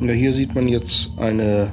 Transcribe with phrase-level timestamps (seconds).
[0.00, 1.72] Ja, hier sieht man jetzt eine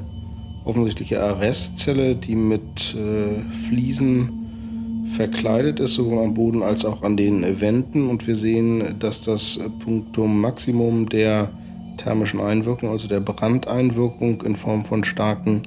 [0.64, 7.62] offensichtliche Arrestzelle, die mit äh, Fliesen verkleidet ist, sowohl am Boden als auch an den
[7.62, 8.10] Wänden.
[8.10, 11.52] Und wir sehen, dass das Punktum Maximum der
[11.98, 15.62] thermischen Einwirkung, also der Brandeinwirkung in Form von starken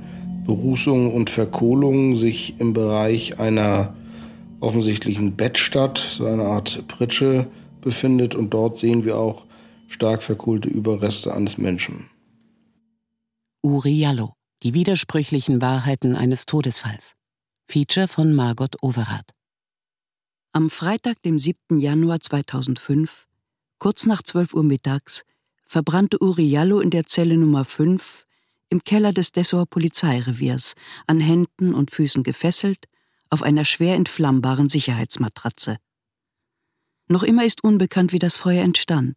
[0.45, 3.95] Berußungen und Verkohlungen, sich im Bereich einer
[4.59, 7.47] offensichtlichen Bettstadt, so eine Art Pritsche,
[7.83, 8.35] befindet.
[8.35, 9.45] Und dort sehen wir auch
[9.87, 12.18] stark verkohlte Überreste eines Menschen.
[13.69, 14.33] Uri Jallo,
[14.63, 17.17] die widersprüchlichen Wahrheiten eines Todesfalls.
[17.67, 19.35] Feature von Margot Overath.
[20.53, 21.79] Am Freitag, dem 7.
[21.79, 23.27] Januar 2005,
[23.79, 25.23] kurz nach 12 Uhr mittags,
[25.67, 28.25] verbrannte Uri Jallo in der Zelle Nummer 5
[28.71, 30.73] im Keller des Dessauer Polizeireviers,
[31.07, 32.87] an Händen und Füßen gefesselt,
[33.29, 35.77] auf einer schwer entflammbaren Sicherheitsmatratze.
[37.07, 39.15] Noch immer ist unbekannt, wie das Feuer entstand.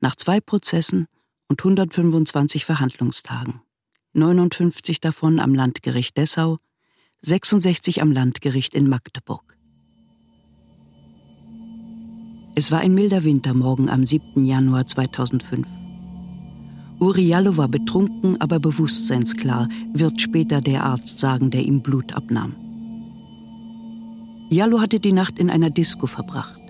[0.00, 1.06] Nach zwei Prozessen
[1.48, 3.62] und 125 Verhandlungstagen.
[4.12, 6.56] 59 davon am Landgericht Dessau,
[7.22, 9.56] 66 am Landgericht in Magdeburg.
[12.56, 14.44] Es war ein milder Wintermorgen am 7.
[14.44, 15.64] Januar 2005.
[16.98, 22.56] Uriallo war betrunken, aber bewusstseinsklar, wird später der Arzt sagen, der ihm Blut abnahm.
[24.50, 26.60] Jallo hatte die Nacht in einer Disco verbracht.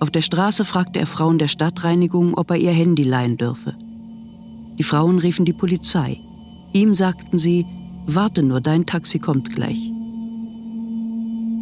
[0.00, 3.76] Auf der Straße fragte er Frauen der Stadtreinigung, ob er ihr Handy leihen dürfe.
[4.78, 6.20] Die Frauen riefen die Polizei.
[6.72, 7.66] Ihm sagten sie,
[8.06, 9.78] warte nur, dein Taxi kommt gleich.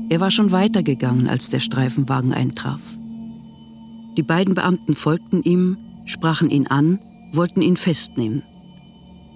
[0.09, 2.81] Er war schon weitergegangen, als der Streifenwagen eintraf.
[4.17, 6.99] Die beiden Beamten folgten ihm, sprachen ihn an,
[7.33, 8.43] wollten ihn festnehmen.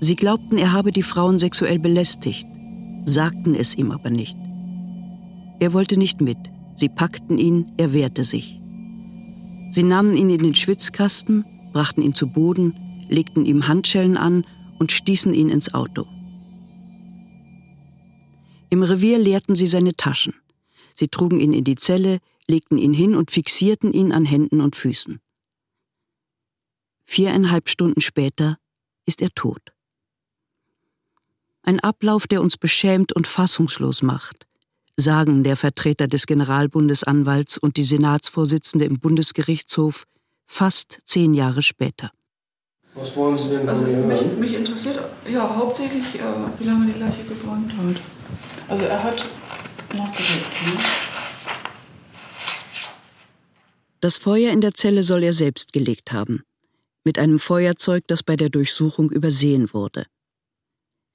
[0.01, 2.47] Sie glaubten, er habe die Frauen sexuell belästigt,
[3.07, 4.37] sagten es ihm aber nicht.
[5.59, 6.39] Er wollte nicht mit,
[6.75, 8.61] sie packten ihn, er wehrte sich.
[9.71, 12.75] Sie nahmen ihn in den Schwitzkasten, brachten ihn zu Boden,
[13.09, 14.47] legten ihm Handschellen an
[14.79, 16.07] und stießen ihn ins Auto.
[18.69, 20.35] Im Revier leerten sie seine Taschen.
[20.95, 24.77] Sie trugen ihn in die Zelle, legten ihn hin und fixierten ihn an Händen und
[24.77, 25.21] Füßen.
[27.05, 28.59] Viereinhalb Stunden später
[29.05, 29.73] ist er tot.
[31.63, 34.47] Ein Ablauf, der uns beschämt und fassungslos macht,
[34.97, 40.05] sagen der Vertreter des Generalbundesanwalts und die Senatsvorsitzende im Bundesgerichtshof
[40.47, 42.11] fast zehn Jahre später.
[42.97, 44.99] Was wollen Sie denn also mich, mich, interessiert
[45.31, 46.23] ja hauptsächlich, äh,
[46.59, 48.01] wie lange die Leiche gebrannt hat.
[48.69, 49.27] Also er hat
[49.95, 50.83] nachgelebt.
[54.01, 56.43] Das Feuer in der Zelle soll er selbst gelegt haben,
[57.05, 60.07] mit einem Feuerzeug, das bei der Durchsuchung übersehen wurde.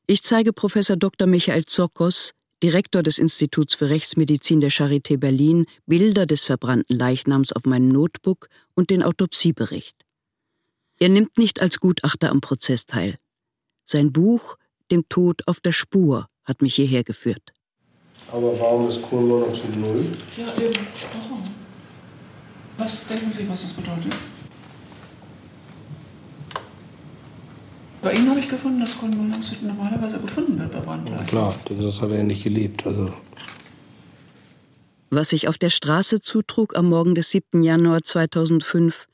[0.05, 1.27] Ich zeige Professor Dr.
[1.27, 7.65] Michael Zokos, Direktor des Instituts für Rechtsmedizin der Charité Berlin, Bilder des verbrannten Leichnams auf
[7.65, 10.05] meinem Notebook und den Autopsiebericht.
[11.01, 13.17] Er nimmt nicht als Gutachter am Prozess teil.
[13.85, 14.57] Sein Buch
[14.91, 17.53] Dem Tod auf der Spur hat mich hierher geführt.
[18.31, 20.05] Aber warum ist Kohlenmonoxid null?
[20.37, 20.85] Ja, eben.
[21.13, 21.43] Warum?
[22.77, 24.13] Was denken Sie, was das bedeutet?
[28.03, 31.19] Bei Ihnen habe ich gefunden, dass Kohlenmonoxid normalerweise gefunden wird bei Brandleichen.
[31.19, 32.85] Ja, klar, das hat er ja nicht gelebt.
[32.85, 33.11] Also.
[35.09, 37.63] Was sich auf der Straße zutrug am Morgen des 7.
[37.63, 39.07] Januar 2005,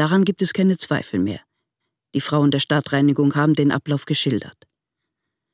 [0.00, 1.40] daran gibt es keine Zweifel mehr.
[2.14, 4.66] Die Frauen der Stadtreinigung haben den Ablauf geschildert.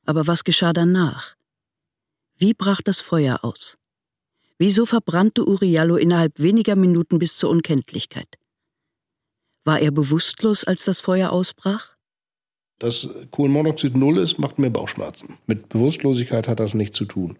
[0.05, 1.35] Aber was geschah danach?
[2.37, 3.77] Wie brach das Feuer aus?
[4.57, 8.37] Wieso verbrannte Uriallo innerhalb weniger Minuten bis zur Unkenntlichkeit?
[9.65, 11.97] War er bewusstlos, als das Feuer ausbrach?
[12.79, 15.37] Dass Kohlenmonoxid null ist, macht mir Bauchschmerzen.
[15.45, 17.37] Mit Bewusstlosigkeit hat das nichts zu tun.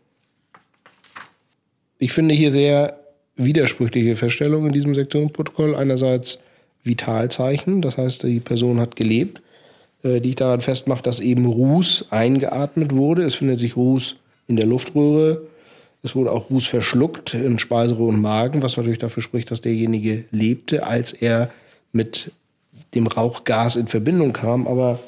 [2.00, 3.00] Ich finde hier sehr
[3.36, 5.76] widersprüchliche Feststellungen in diesem Sektionsprotokoll.
[5.76, 6.40] Einerseits
[6.88, 9.42] Vitalzeichen, das heißt, die Person hat gelebt,
[10.04, 13.24] äh, die ich daran festmache, dass eben Ruß eingeatmet wurde.
[13.24, 14.16] Es findet sich Ruß
[14.48, 15.42] in der Luftröhre.
[16.04, 20.26] Es wurde auch Ruß verschluckt in Speiseröhre und Magen, was natürlich dafür spricht, dass derjenige
[20.32, 21.52] lebte, als er
[21.92, 22.32] mit
[22.94, 24.68] dem Rauchgas in Verbindung kam.
[24.68, 25.00] Aber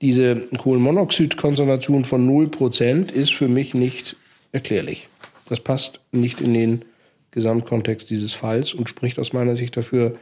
[0.00, 4.16] diese Kohlenmonoxidkonzentration von 0% ist für mich nicht
[4.52, 5.08] erklärlich.
[5.48, 6.84] Das passt nicht in den
[7.30, 10.16] Gesamtkontext dieses Falls und spricht aus meiner Sicht dafür,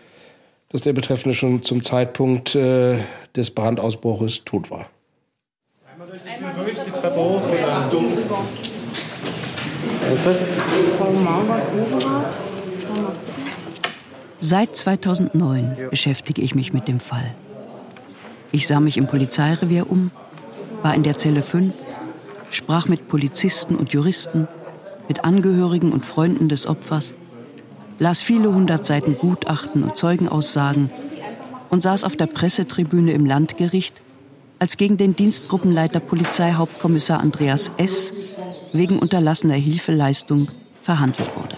[0.73, 2.99] dass der Betreffende schon zum Zeitpunkt äh,
[3.37, 4.87] des Brandausbruches tot war.
[5.95, 7.43] Einmal durch die, Treppe hoch,
[10.09, 10.45] Was ist das?
[14.41, 17.35] Seit 2009 beschäftige ich mich mit dem Fall.
[18.51, 20.11] Ich sah mich im Polizeirevier um,
[20.83, 21.73] war in der Zelle 5,
[22.51, 24.49] sprach mit Polizisten und Juristen,
[25.09, 27.15] mit Angehörigen und Freunden des Opfers,
[28.02, 30.90] las viele hundert Seiten Gutachten und Zeugenaussagen
[31.70, 34.02] und saß auf der Pressetribüne im Landgericht,
[34.58, 38.12] als gegen den Dienstgruppenleiter Polizeihauptkommissar Andreas S.
[38.72, 40.50] wegen unterlassener Hilfeleistung
[40.81, 41.56] verhandelt wurde.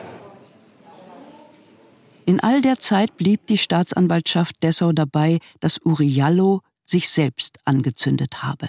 [2.27, 8.69] In all der Zeit blieb die Staatsanwaltschaft Dessau dabei, dass Uriallo sich selbst angezündet habe.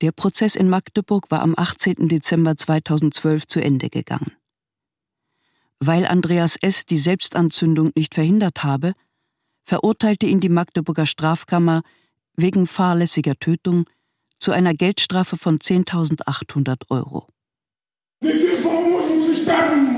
[0.00, 2.08] Der Prozess in Magdeburg war am 18.
[2.08, 4.32] Dezember 2012 zu Ende gegangen.
[5.80, 6.86] Weil Andreas S.
[6.86, 8.94] die Selbstanzündung nicht verhindert habe,
[9.64, 11.82] verurteilte ihn die Magdeburger Strafkammer
[12.36, 13.84] wegen fahrlässiger Tötung
[14.38, 17.26] zu einer Geldstrafe von 10.800 Euro.
[18.20, 19.96] Wie viel von uns muss ich sterben?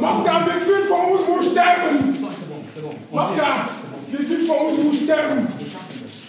[0.00, 2.26] Magda, wie viel von uns muss sterben?
[3.10, 3.68] Magda,
[4.10, 5.46] wie viel von uns muss sterben?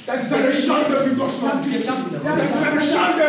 [0.05, 1.65] Das ist eine Schande für Deutschland.
[1.65, 3.23] Das ist eine Schande.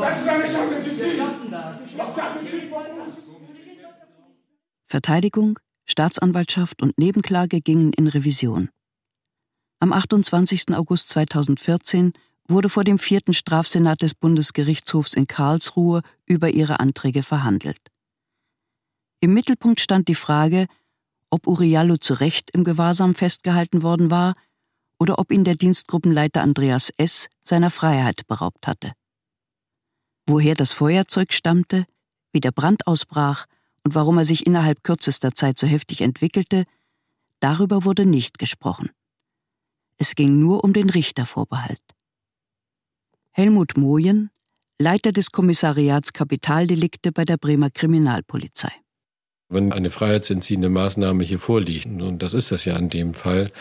[0.00, 1.18] Das ist eine Schande für viel.
[1.96, 3.25] Magda, wie viel von uns?
[4.88, 8.70] Verteidigung, Staatsanwaltschaft und Nebenklage gingen in Revision.
[9.80, 10.74] Am 28.
[10.74, 12.12] August 2014
[12.48, 17.80] wurde vor dem vierten Strafsenat des Bundesgerichtshofs in Karlsruhe über ihre Anträge verhandelt.
[19.20, 20.66] Im Mittelpunkt stand die Frage,
[21.30, 24.34] ob Uriallo zu Recht im Gewahrsam festgehalten worden war
[25.00, 27.28] oder ob ihn der Dienstgruppenleiter Andreas S.
[27.44, 28.92] seiner Freiheit beraubt hatte.
[30.28, 31.86] Woher das Feuerzeug stammte,
[32.32, 33.46] wie der Brand ausbrach
[33.86, 36.64] und warum er sich innerhalb kürzester Zeit so heftig entwickelte,
[37.38, 38.90] darüber wurde nicht gesprochen.
[39.96, 41.80] Es ging nur um den Richtervorbehalt.
[43.30, 44.30] Helmut Mojen,
[44.76, 48.72] Leiter des Kommissariats Kapitaldelikte bei der Bremer Kriminalpolizei.
[49.48, 53.52] Wenn eine freiheitsentziehende Maßnahme hier vorliegt, und das ist das ja in dem Fall,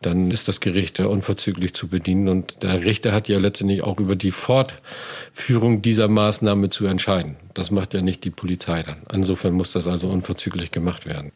[0.00, 2.28] dann ist das Gericht unverzüglich zu bedienen.
[2.28, 7.36] Und der Richter hat ja letztendlich auch über die Fortführung dieser Maßnahme zu entscheiden.
[7.54, 9.02] Das macht ja nicht die Polizei dann.
[9.12, 11.32] Insofern muss das also unverzüglich gemacht werden.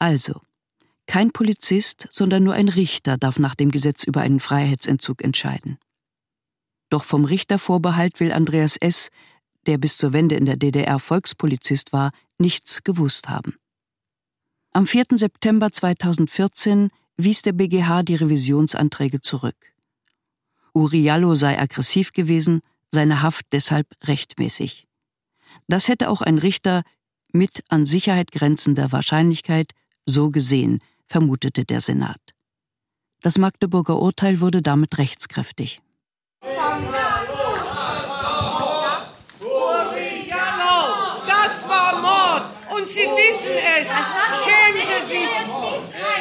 [0.00, 0.40] Also,
[1.06, 5.78] kein Polizist, sondern nur ein Richter darf nach dem Gesetz über einen Freiheitsentzug entscheiden.
[6.90, 9.10] Doch vom Richtervorbehalt will Andreas S.,
[9.66, 12.10] der bis zur Wende in der DDR Volkspolizist war,
[12.42, 13.56] nichts gewusst haben.
[14.72, 15.04] Am 4.
[15.14, 19.56] September 2014 wies der BGH die Revisionsanträge zurück.
[20.74, 22.60] Uriallo sei aggressiv gewesen,
[22.90, 24.86] seine Haft deshalb rechtmäßig.
[25.66, 26.82] Das hätte auch ein Richter
[27.32, 29.72] mit an Sicherheit grenzender Wahrscheinlichkeit
[30.04, 32.20] so gesehen, vermutete der Senat.
[33.20, 35.80] Das Magdeburger Urteil wurde damit rechtskräftig.
[42.82, 43.86] Und Sie wissen es.
[44.42, 45.34] Schämen Sie sich.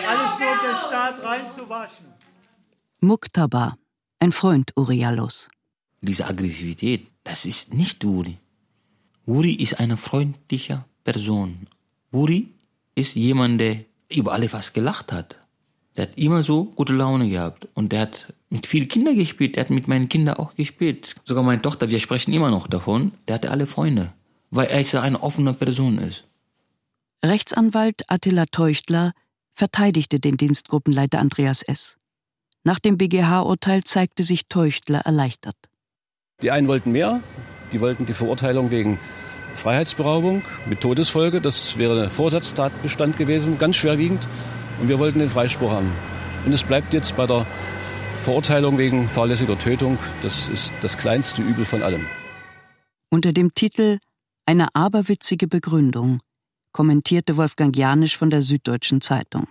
[0.07, 2.05] Alles nur, um den Staat reinzuwaschen.
[2.99, 3.77] Muktaba,
[4.19, 5.49] ein Freund Uriallos.
[6.01, 8.37] Diese Aggressivität, das ist nicht Uri.
[9.25, 11.67] Uri ist eine freundliche Person.
[12.11, 12.49] Uri
[12.93, 15.37] ist jemand, der über alle was gelacht hat.
[15.97, 17.69] Der hat immer so gute Laune gehabt.
[17.73, 19.55] Und der hat mit vielen Kindern gespielt.
[19.55, 21.15] Der hat mit meinen Kindern auch gespielt.
[21.25, 23.13] Sogar meine Tochter, wir sprechen immer noch davon.
[23.27, 24.13] Der hatte alle Freunde.
[24.51, 26.25] Weil er so eine offene Person ist.
[27.23, 29.11] Rechtsanwalt Attila Teuchtler
[29.53, 31.97] verteidigte den Dienstgruppenleiter Andreas S.
[32.63, 35.55] Nach dem BGH-Urteil zeigte sich Teuchtler erleichtert.
[36.41, 37.21] Die einen wollten mehr,
[37.71, 38.99] die wollten die Verurteilung wegen
[39.55, 44.25] Freiheitsberaubung mit Todesfolge, das wäre ein Vorsatztatbestand gewesen, ganz schwerwiegend.
[44.79, 45.91] Und wir wollten den Freispruch haben.
[46.45, 47.45] Und es bleibt jetzt bei der
[48.23, 49.99] Verurteilung wegen fahrlässiger Tötung.
[50.23, 52.03] Das ist das kleinste Übel von allem.
[53.11, 53.99] Unter dem Titel
[54.47, 56.17] Eine aberwitzige Begründung
[56.71, 59.47] kommentierte Wolfgang Janisch von der Süddeutschen Zeitung.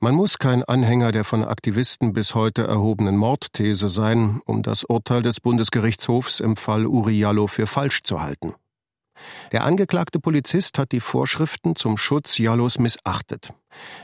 [0.00, 5.22] Man muss kein Anhänger der von Aktivisten bis heute erhobenen Mordthese sein, um das Urteil
[5.22, 8.54] des Bundesgerichtshofs im Fall Uriallo für falsch zu halten.
[9.50, 13.52] Der angeklagte Polizist hat die Vorschriften zum Schutz Jallos missachtet.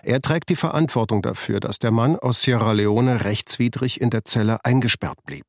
[0.03, 4.64] Er trägt die Verantwortung dafür, dass der Mann aus Sierra Leone rechtswidrig in der Zelle
[4.64, 5.47] eingesperrt blieb.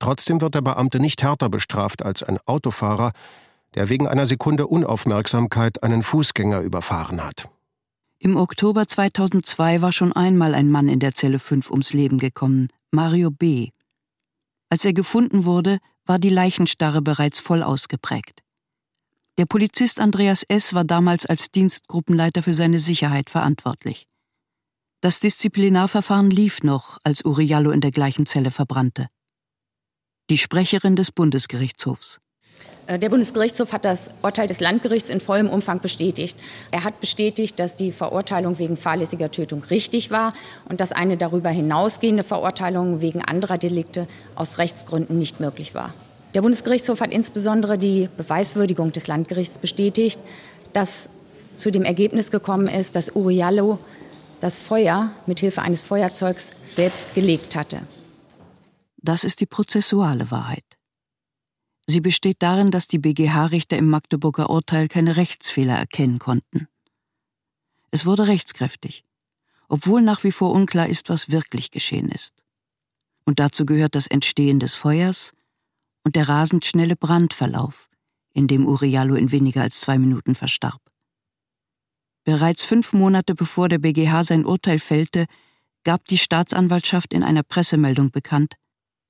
[0.00, 3.12] Trotzdem wird der Beamte nicht härter bestraft als ein Autofahrer,
[3.74, 7.48] der wegen einer Sekunde Unaufmerksamkeit einen Fußgänger überfahren hat.
[8.18, 12.68] Im Oktober 2002 war schon einmal ein Mann in der Zelle 5 ums Leben gekommen,
[12.90, 13.70] Mario B.
[14.68, 18.42] Als er gefunden wurde, war die Leichenstarre bereits voll ausgeprägt.
[19.38, 20.74] Der Polizist Andreas S.
[20.74, 24.06] war damals als Dienstgruppenleiter für seine Sicherheit verantwortlich.
[25.00, 29.08] Das Disziplinarverfahren lief noch, als Uriallo in der gleichen Zelle verbrannte.
[30.28, 32.20] Die Sprecherin des Bundesgerichtshofs.
[32.90, 36.36] Äh, der Bundesgerichtshof hat das Urteil des Landgerichts in vollem Umfang bestätigt.
[36.72, 40.34] Er hat bestätigt, dass die Verurteilung wegen fahrlässiger Tötung richtig war
[40.68, 45.94] und dass eine darüber hinausgehende Verurteilung wegen anderer Delikte aus Rechtsgründen nicht möglich war.
[46.34, 50.18] Der Bundesgerichtshof hat insbesondere die Beweiswürdigung des Landgerichts bestätigt,
[50.72, 51.08] das
[51.56, 53.78] zu dem Ergebnis gekommen ist, dass Uriallo
[54.40, 57.82] das Feuer mit Hilfe eines Feuerzeugs selbst gelegt hatte.
[58.96, 60.69] Das ist die prozessuale Wahrheit.
[61.90, 66.68] Sie besteht darin, dass die BGH-Richter im Magdeburger Urteil keine Rechtsfehler erkennen konnten.
[67.90, 69.04] Es wurde rechtskräftig,
[69.68, 72.44] obwohl nach wie vor unklar ist, was wirklich geschehen ist.
[73.24, 75.32] Und dazu gehört das Entstehen des Feuers
[76.04, 77.88] und der rasend schnelle Brandverlauf,
[78.34, 80.80] in dem Uriallo in weniger als zwei Minuten verstarb.
[82.22, 85.26] Bereits fünf Monate bevor der BGH sein Urteil fällte,
[85.82, 88.54] gab die Staatsanwaltschaft in einer Pressemeldung bekannt,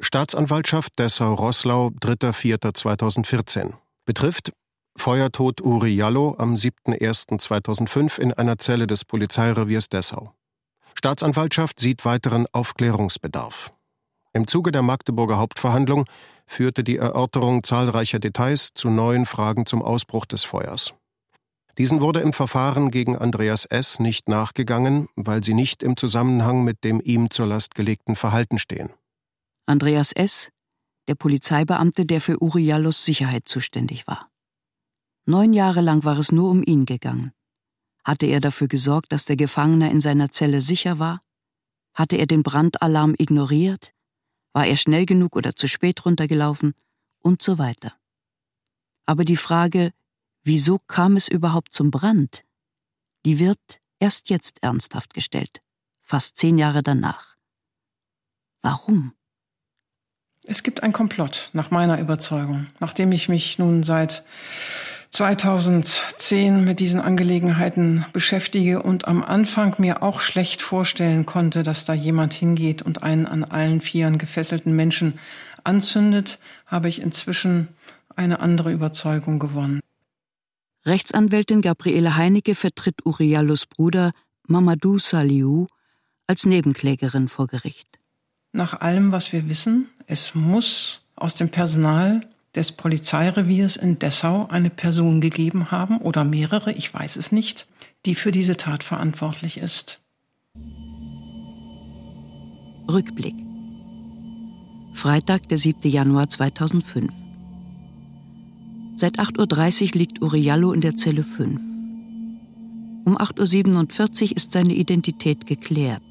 [0.02, 3.74] Staatsanwaltschaft Dessau-Rosslau, 3.4.2014.
[4.06, 4.50] Betrifft
[4.96, 10.32] Feuertod Uri Jallo am 7.1.2005 in einer Zelle des Polizeireviers Dessau.
[10.94, 13.74] Staatsanwaltschaft sieht weiteren Aufklärungsbedarf.
[14.32, 16.06] Im Zuge der Magdeburger Hauptverhandlung
[16.46, 20.94] führte die Erörterung zahlreicher Details zu neuen Fragen zum Ausbruch des Feuers.
[21.76, 24.00] Diesen wurde im Verfahren gegen Andreas S.
[24.00, 28.90] nicht nachgegangen, weil sie nicht im Zusammenhang mit dem ihm zur Last gelegten Verhalten stehen.
[29.70, 30.50] Andreas S.,
[31.06, 34.30] der Polizeibeamte, der für Uriallos Sicherheit zuständig war.
[35.26, 37.32] Neun Jahre lang war es nur um ihn gegangen.
[38.04, 41.22] Hatte er dafür gesorgt, dass der Gefangene in seiner Zelle sicher war?
[41.94, 43.94] Hatte er den Brandalarm ignoriert?
[44.52, 46.74] War er schnell genug oder zu spät runtergelaufen?
[47.20, 47.94] Und so weiter.
[49.06, 49.92] Aber die Frage,
[50.42, 52.44] wieso kam es überhaupt zum Brand,
[53.24, 55.62] die wird erst jetzt ernsthaft gestellt,
[56.00, 57.36] fast zehn Jahre danach.
[58.62, 59.14] Warum?
[60.50, 62.66] Es gibt ein Komplott, nach meiner Überzeugung.
[62.80, 64.24] Nachdem ich mich nun seit
[65.10, 71.94] 2010 mit diesen Angelegenheiten beschäftige und am Anfang mir auch schlecht vorstellen konnte, dass da
[71.94, 75.20] jemand hingeht und einen an allen Vieren gefesselten Menschen
[75.62, 77.68] anzündet, habe ich inzwischen
[78.16, 79.78] eine andere Überzeugung gewonnen.
[80.84, 84.10] Rechtsanwältin Gabriele Heinecke vertritt Uriallos Bruder
[84.48, 85.68] Mamadou Saliou
[86.26, 87.89] als Nebenklägerin vor Gericht.
[88.52, 92.20] Nach allem, was wir wissen, es muss aus dem Personal
[92.54, 97.68] des Polizeireviers in Dessau eine Person gegeben haben oder mehrere, ich weiß es nicht,
[98.06, 100.00] die für diese Tat verantwortlich ist.
[102.90, 103.36] Rückblick.
[104.94, 105.88] Freitag, der 7.
[105.88, 107.12] Januar 2005.
[108.96, 111.60] Seit 8.30 Uhr liegt Uriallo in der Zelle 5.
[113.04, 116.02] Um 8.47 Uhr ist seine Identität geklärt.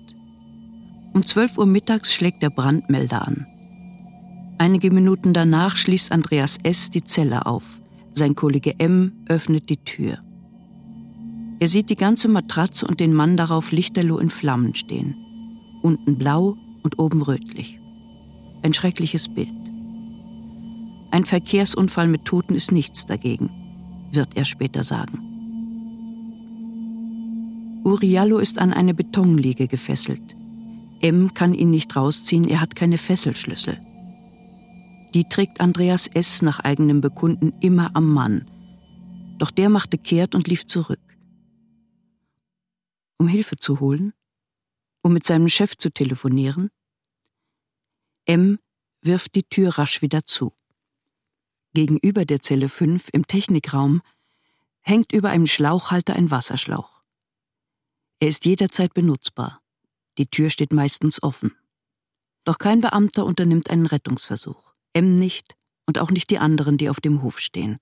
[1.14, 3.46] Um 12 Uhr mittags schlägt der Brandmelder an.
[4.58, 6.90] Einige Minuten danach schließt Andreas S.
[6.90, 7.82] die Zelle auf.
[8.14, 9.14] Sein Kollege M.
[9.28, 10.20] öffnet die Tür.
[11.60, 15.16] Er sieht die ganze Matratze und den Mann darauf lichterloh in Flammen stehen.
[15.82, 17.80] Unten blau und oben rötlich.
[18.62, 19.54] Ein schreckliches Bild.
[21.12, 23.50] Ein Verkehrsunfall mit Toten ist nichts dagegen,
[24.12, 25.20] wird er später sagen.
[27.84, 30.36] Uriallo ist an eine Betonliege gefesselt.
[31.02, 33.80] M kann ihn nicht rausziehen, er hat keine Fesselschlüssel.
[35.14, 36.42] Die trägt Andreas S.
[36.42, 38.46] nach eigenem Bekunden immer am Mann.
[39.40, 41.00] Doch der machte kehrt und lief zurück.
[43.18, 44.14] Um Hilfe zu holen?
[45.02, 46.70] Um mit seinem Chef zu telefonieren?
[48.26, 48.60] M
[49.02, 50.54] wirft die Tür rasch wieder zu.
[51.74, 54.02] Gegenüber der Zelle 5 im Technikraum
[54.82, 57.02] hängt über einem Schlauchhalter ein Wasserschlauch.
[58.20, 59.62] Er ist jederzeit benutzbar.
[60.20, 61.56] Die Tür steht meistens offen.
[62.44, 64.74] Doch kein Beamter unternimmt einen Rettungsversuch.
[64.92, 65.56] M nicht
[65.88, 67.80] und auch nicht die anderen, die auf dem Hof stehen.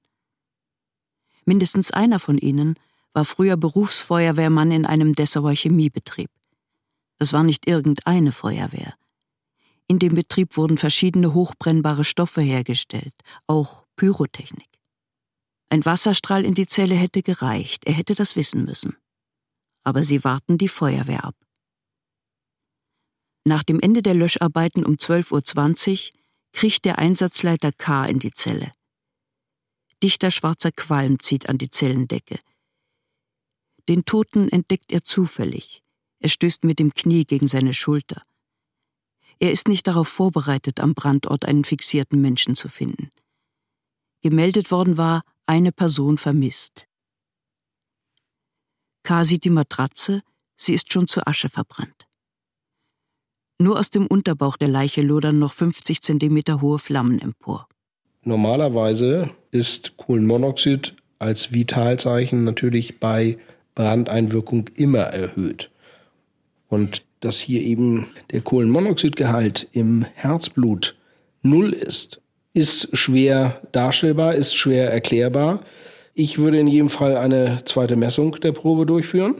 [1.46, 2.76] Mindestens einer von ihnen
[3.12, 6.30] war früher Berufsfeuerwehrmann in einem Dessauer Chemiebetrieb.
[7.18, 8.94] Das war nicht irgendeine Feuerwehr.
[9.88, 13.16] In dem Betrieb wurden verschiedene hochbrennbare Stoffe hergestellt,
[13.48, 14.70] auch Pyrotechnik.
[15.70, 18.96] Ein Wasserstrahl in die Zelle hätte gereicht, er hätte das wissen müssen.
[19.84, 21.36] Aber sie warten die Feuerwehr ab.
[23.48, 26.20] Nach dem Ende der Löscharbeiten um 12.20 Uhr
[26.52, 28.06] kriecht der Einsatzleiter K.
[28.06, 28.74] in die Zelle.
[30.04, 32.40] Dichter schwarzer Qualm zieht an die Zellendecke.
[33.88, 35.82] Den Toten entdeckt er zufällig.
[36.20, 38.22] Er stößt mit dem Knie gegen seine Schulter.
[39.40, 43.12] Er ist nicht darauf vorbereitet, am Brandort einen fixierten Menschen zu finden.
[44.24, 46.90] Gemeldet worden war, eine Person vermisst.
[49.04, 49.24] K.
[49.24, 50.20] sieht die Matratze,
[50.58, 51.97] sie ist schon zu Asche verbrannt.
[53.60, 57.68] Nur aus dem Unterbauch der Leiche lodern noch 50 Zentimeter hohe Flammen empor.
[58.24, 63.38] Normalerweise ist Kohlenmonoxid als Vitalzeichen natürlich bei
[63.74, 65.72] Brandeinwirkung immer erhöht.
[66.68, 70.96] Und dass hier eben der Kohlenmonoxidgehalt im Herzblut
[71.42, 72.22] null ist,
[72.54, 75.62] ist schwer darstellbar, ist schwer erklärbar.
[76.14, 79.36] Ich würde in jedem Fall eine zweite Messung der Probe durchführen.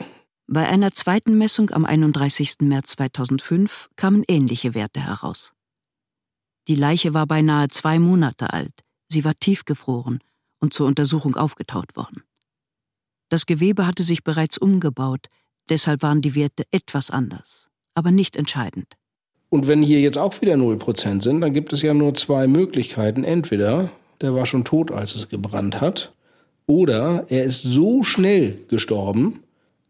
[0.50, 2.62] Bei einer zweiten Messung am 31.
[2.62, 5.54] März 2005 kamen ähnliche Werte heraus.
[6.70, 10.20] Die Leiche war beinahe zwei Monate alt, sie war tiefgefroren
[10.62, 12.24] und zur Untersuchung aufgetaut worden.
[13.28, 15.28] Das Gewebe hatte sich bereits umgebaut,
[15.68, 18.94] deshalb waren die Werte etwas anders, aber nicht entscheidend.
[19.50, 23.26] Und wenn hier jetzt auch wieder 0% sind, dann gibt es ja nur zwei Möglichkeiten.
[23.26, 23.90] Entweder
[24.22, 26.14] der war schon tot, als es gebrannt hat,
[26.68, 29.44] oder er ist so schnell gestorben,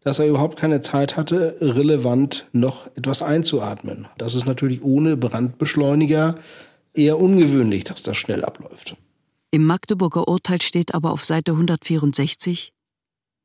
[0.08, 4.08] dass er überhaupt keine Zeit hatte, relevant noch etwas einzuatmen.
[4.16, 6.38] Das ist natürlich ohne Brandbeschleuniger
[6.94, 8.96] eher ungewöhnlich, dass das schnell abläuft.
[9.50, 12.72] Im Magdeburger Urteil steht aber auf Seite 164,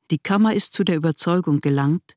[0.10, 2.16] die Kammer ist zu der Überzeugung gelangt,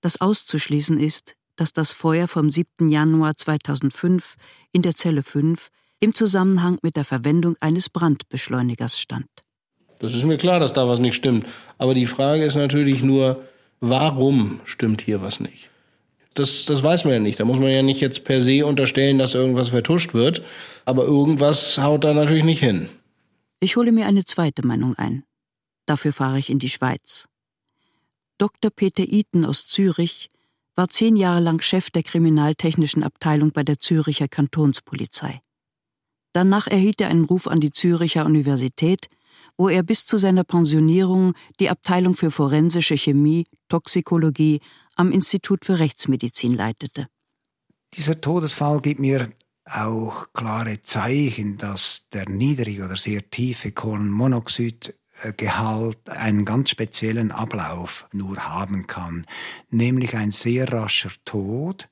[0.00, 2.88] dass auszuschließen ist, dass das Feuer vom 7.
[2.88, 4.36] Januar 2005
[4.72, 5.68] in der Zelle 5
[6.00, 9.28] im Zusammenhang mit der Verwendung eines Brandbeschleunigers stand.
[9.98, 11.46] Das ist mir klar, dass da was nicht stimmt.
[11.76, 13.42] Aber die Frage ist natürlich nur,
[13.82, 15.68] warum stimmt hier was nicht?
[16.34, 17.38] Das, das weiß man ja nicht.
[17.38, 20.42] Da muss man ja nicht jetzt per se unterstellen, dass irgendwas vertuscht wird.
[20.86, 22.88] Aber irgendwas haut da natürlich nicht hin.
[23.60, 25.24] Ich hole mir eine zweite Meinung ein.
[25.84, 27.28] Dafür fahre ich in die Schweiz.
[28.38, 28.70] Dr.
[28.70, 30.30] Peter Iten aus Zürich
[30.74, 35.40] war zehn Jahre lang Chef der kriminaltechnischen Abteilung bei der Züricher Kantonspolizei.
[36.32, 39.08] Danach erhielt er einen Ruf an die Züricher Universität,
[39.56, 44.60] wo er bis zu seiner Pensionierung die Abteilung für forensische Chemie, Toxikologie
[44.96, 47.06] am Institut für Rechtsmedizin leitete.
[47.94, 49.32] Dieser Todesfall gibt mir
[49.64, 54.94] auch klare Zeichen, dass der niedrige oder sehr tiefe Kohlenmonoxid
[55.36, 59.24] Gehalt einen ganz speziellen Ablauf nur haben kann,
[59.70, 61.88] nämlich ein sehr rascher Tod.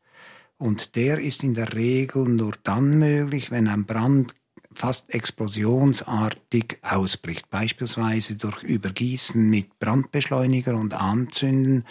[0.59, 4.35] Und der ist in der Regel nur dann möglich, wenn ein Brand
[4.73, 11.85] fast explosionsartig ausbricht, beispielsweise durch Übergießen mit Brandbeschleuniger und Anzünden,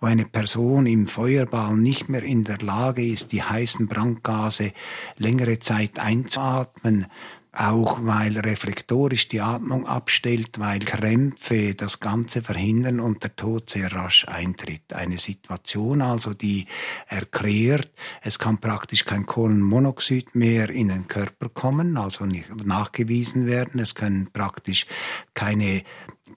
[0.00, 4.72] wo eine Person im Feuerball nicht mehr in der Lage ist, die heißen Brandgase
[5.16, 7.06] längere Zeit einzuatmen,
[7.52, 13.92] auch weil reflektorisch die Atmung abstellt, weil Krämpfe das Ganze verhindern und der Tod sehr
[13.92, 14.92] rasch eintritt.
[14.92, 16.66] Eine Situation also, die
[17.06, 17.90] erklärt,
[18.22, 23.80] es kann praktisch kein Kohlenmonoxid mehr in den Körper kommen, also nicht nachgewiesen werden.
[23.80, 24.86] Es können praktisch
[25.34, 25.82] keine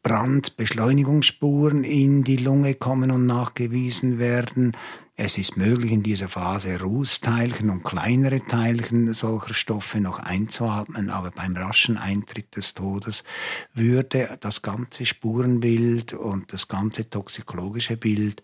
[0.03, 4.75] Brandbeschleunigungsspuren in die Lunge kommen und nachgewiesen werden.
[5.15, 11.29] Es ist möglich, in dieser Phase Rußteilchen und kleinere Teilchen solcher Stoffe noch einzuatmen, aber
[11.29, 13.23] beim raschen Eintritt des Todes
[13.73, 18.41] würde das ganze Spurenbild und das ganze toxikologische Bild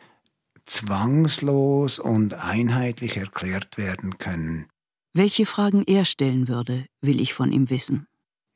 [0.67, 4.67] zwangslos und einheitlich erklärt werden können.
[5.13, 8.05] Welche Fragen er stellen würde, will ich von ihm wissen.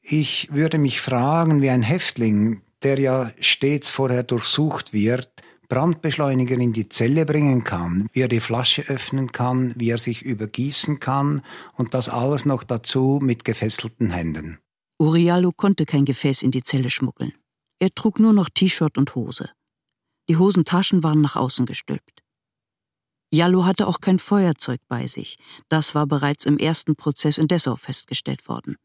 [0.03, 5.29] Ich würde mich fragen, wie ein Häftling, der ja stets vorher durchsucht wird,
[5.69, 10.21] Brandbeschleuniger in die Zelle bringen kann, wie er die Flasche öffnen kann, wie er sich
[10.21, 11.43] übergießen kann
[11.75, 14.59] und das alles noch dazu mit gefesselten Händen.
[14.99, 17.33] Uriallo konnte kein Gefäß in die Zelle schmuggeln.
[17.79, 19.49] Er trug nur noch T-Shirt und Hose.
[20.27, 22.21] Die Hosentaschen waren nach außen gestülpt.
[23.33, 25.37] Jallo hatte auch kein Feuerzeug bei sich.
[25.69, 28.75] Das war bereits im ersten Prozess in Dessau festgestellt worden.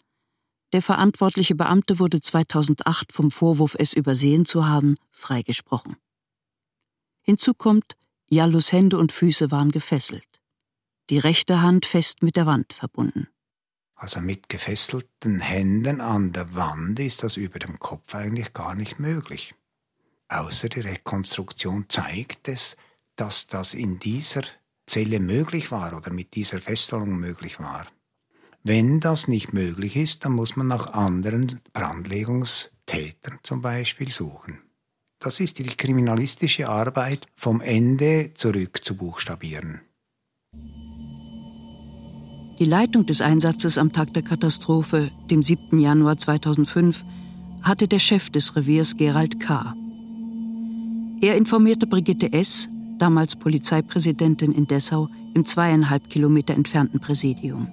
[0.73, 5.97] Der verantwortliche Beamte wurde 2008 vom Vorwurf, es übersehen zu haben, freigesprochen.
[7.23, 7.97] Hinzu kommt,
[8.29, 10.27] Jallos Hände und Füße waren gefesselt.
[11.11, 13.29] Die rechte Hand fest mit der Wand verbunden.
[13.95, 18.99] Also mit gefesselten Händen an der Wand ist das über dem Kopf eigentlich gar nicht
[18.99, 19.55] möglich.
[20.29, 22.77] Außer die Rekonstruktion zeigt es,
[23.15, 24.43] dass das in dieser
[24.87, 27.87] Zelle möglich war oder mit dieser Fesselung möglich war.
[28.69, 34.59] Wenn das nicht möglich ist, dann muss man nach anderen Brandlegungstätern zum Beispiel suchen.
[35.21, 39.83] Das ist die kriminalistische Arbeit, vom Ende zurück zu buchstabieren.
[42.59, 45.79] Die Leitung des Einsatzes am Tag der Katastrophe, dem 7.
[45.79, 47.05] Januar 2005,
[47.63, 49.75] hatte der Chef des Reviers Gerald K.
[51.21, 57.69] Er informierte Brigitte S., damals Polizeipräsidentin in Dessau, im zweieinhalb Kilometer entfernten Präsidium.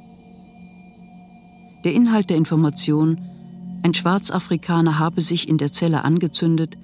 [1.83, 3.19] Der Inhalt der Information,
[3.83, 6.77] ein Schwarzafrikaner habe sich in der Zelle angezündet,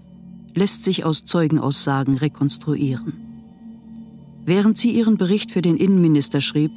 [0.53, 3.13] lässt sich aus Zeugenaussagen rekonstruieren.
[4.45, 6.71] Während sie ihren Bericht für den Innenminister schrieb,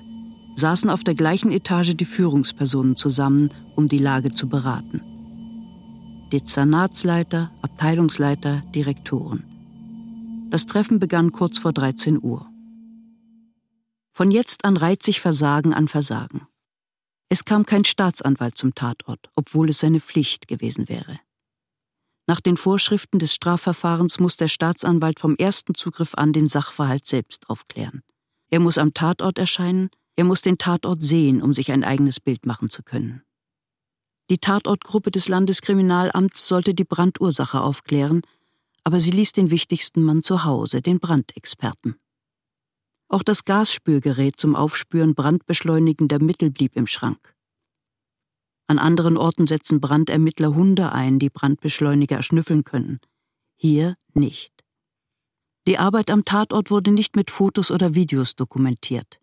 [0.54, 5.00] saßen auf der gleichen Etage die Führungspersonen zusammen, um die Lage zu beraten.
[6.32, 9.44] Dezernatsleiter, Abteilungsleiter, Direktoren.
[10.50, 12.44] Das Treffen begann kurz vor 13 Uhr.
[14.12, 16.42] Von jetzt an reiht sich Versagen an Versagen.
[17.32, 21.18] Es kam kein Staatsanwalt zum Tatort, obwohl es seine Pflicht gewesen wäre.
[22.26, 27.48] Nach den Vorschriften des Strafverfahrens muss der Staatsanwalt vom ersten Zugriff an den Sachverhalt selbst
[27.48, 28.02] aufklären.
[28.50, 32.44] Er muss am Tatort erscheinen, er muss den Tatort sehen, um sich ein eigenes Bild
[32.44, 33.22] machen zu können.
[34.28, 38.20] Die Tatortgruppe des Landeskriminalamts sollte die Brandursache aufklären,
[38.84, 41.96] aber sie ließ den wichtigsten Mann zu Hause, den Brandexperten.
[43.12, 47.36] Auch das Gasspürgerät zum Aufspüren brandbeschleunigender Mittel blieb im Schrank.
[48.68, 53.00] An anderen Orten setzen Brandermittler Hunde ein, die Brandbeschleuniger erschnüffeln können.
[53.54, 54.64] Hier nicht.
[55.66, 59.20] Die Arbeit am Tatort wurde nicht mit Fotos oder Videos dokumentiert.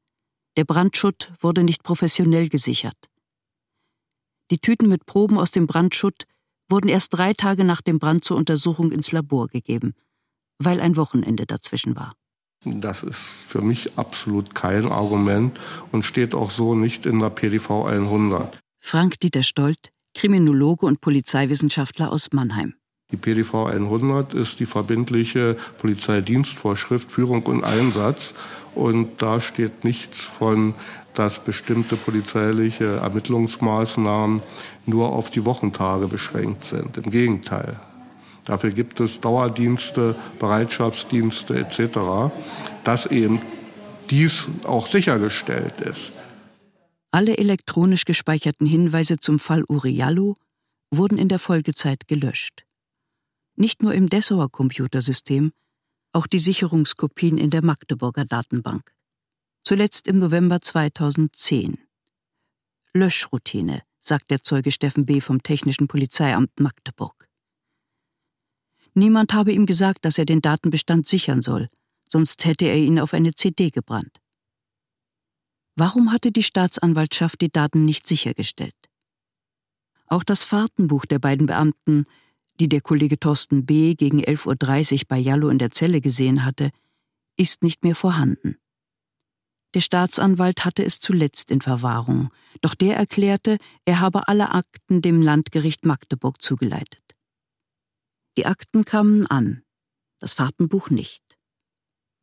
[0.55, 3.09] Der Brandschutt wurde nicht professionell gesichert.
[4.51, 6.25] Die Tüten mit Proben aus dem Brandschutt
[6.69, 9.95] wurden erst drei Tage nach dem Brand zur Untersuchung ins Labor gegeben,
[10.59, 12.18] weil ein Wochenende dazwischen war.
[12.65, 15.57] Das ist für mich absolut kein Argument
[15.91, 18.59] und steht auch so nicht in der PDV 100.
[18.79, 22.75] Frank-Dieter Stolt, Kriminologe und Polizeiwissenschaftler aus Mannheim.
[23.11, 28.33] Die PDV 100 ist die verbindliche Polizeidienstvorschrift Führung und Einsatz
[28.75, 30.75] und da steht nichts von,
[31.13, 34.41] dass bestimmte polizeiliche Ermittlungsmaßnahmen
[34.85, 36.97] nur auf die Wochentage beschränkt sind.
[36.97, 37.79] Im Gegenteil.
[38.49, 42.33] Dafür gibt es Dauerdienste, Bereitschaftsdienste etc.,
[42.83, 43.43] dass eben
[44.09, 46.11] dies auch sichergestellt ist.
[47.11, 50.35] Alle elektronisch gespeicherten Hinweise zum Fall Uriallo
[50.89, 52.65] wurden in der Folgezeit gelöscht.
[53.55, 55.51] Nicht nur im Dessauer Computersystem,
[56.11, 58.95] auch die Sicherungskopien in der Magdeburger Datenbank.
[59.61, 61.77] Zuletzt im November 2010.
[62.95, 65.21] Löschroutine, sagt der Zeuge Steffen B.
[65.21, 67.28] vom Technischen Polizeiamt Magdeburg.
[68.99, 71.69] Niemand habe ihm gesagt, dass er den Datenbestand sichern soll,
[72.09, 74.19] sonst hätte er ihn auf eine CD gebrannt.
[75.77, 78.75] Warum hatte die Staatsanwaltschaft die Daten nicht sichergestellt?
[80.07, 82.07] Auch das Fahrtenbuch der beiden Beamten,
[82.59, 83.95] die der Kollege Thorsten B.
[83.95, 86.69] gegen 11.30 Uhr bei Jallo in der Zelle gesehen hatte,
[87.37, 88.57] ist nicht mehr vorhanden.
[89.75, 95.21] Der Staatsanwalt hatte es zuletzt in Verwahrung, doch der erklärte, er habe alle Akten dem
[95.21, 97.08] Landgericht Magdeburg zugeleitet.
[98.39, 99.63] Die Akten kamen an,
[100.19, 101.21] das Fahrtenbuch nicht.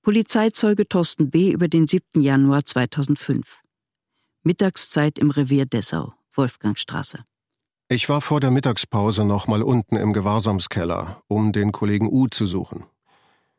[0.00, 1.50] Polizeizeuge Thorsten B.
[1.52, 2.22] über den 7.
[2.22, 3.60] Januar 2005.
[4.42, 7.22] Mittagszeit im Revier Dessau, Wolfgangstraße.
[7.90, 12.46] Ich war vor der Mittagspause noch mal unten im Gewahrsamskeller, um den Kollegen U zu
[12.46, 12.86] suchen.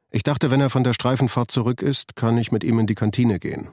[0.09, 2.95] Ich dachte, wenn er von der Streifenfahrt zurück ist, kann ich mit ihm in die
[2.95, 3.69] Kantine gehen.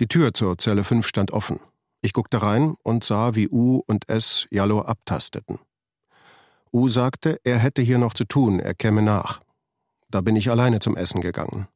[0.00, 1.60] Die Tür zur Zelle 5 stand offen.
[2.02, 5.60] Ich guckte rein und sah, wie U und S Jallo abtasteten.
[6.76, 9.40] U sagte, er hätte hier noch zu tun, er käme nach.
[10.10, 11.68] Da bin ich alleine zum Essen gegangen.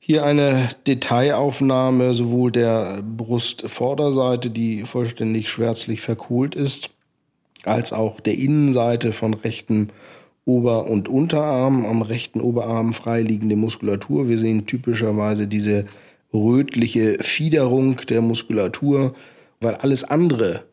[0.00, 6.90] Hier eine Detailaufnahme sowohl der Brustvorderseite, die vollständig schwärzlich verkohlt ist,
[7.62, 9.90] als auch der Innenseite von rechten
[10.44, 14.28] Ober- und Unterarm, am rechten Oberarm freiliegende Muskulatur.
[14.28, 15.86] Wir sehen typischerweise diese
[16.34, 19.14] rötliche Fiederung der Muskulatur,
[19.60, 20.64] weil alles andere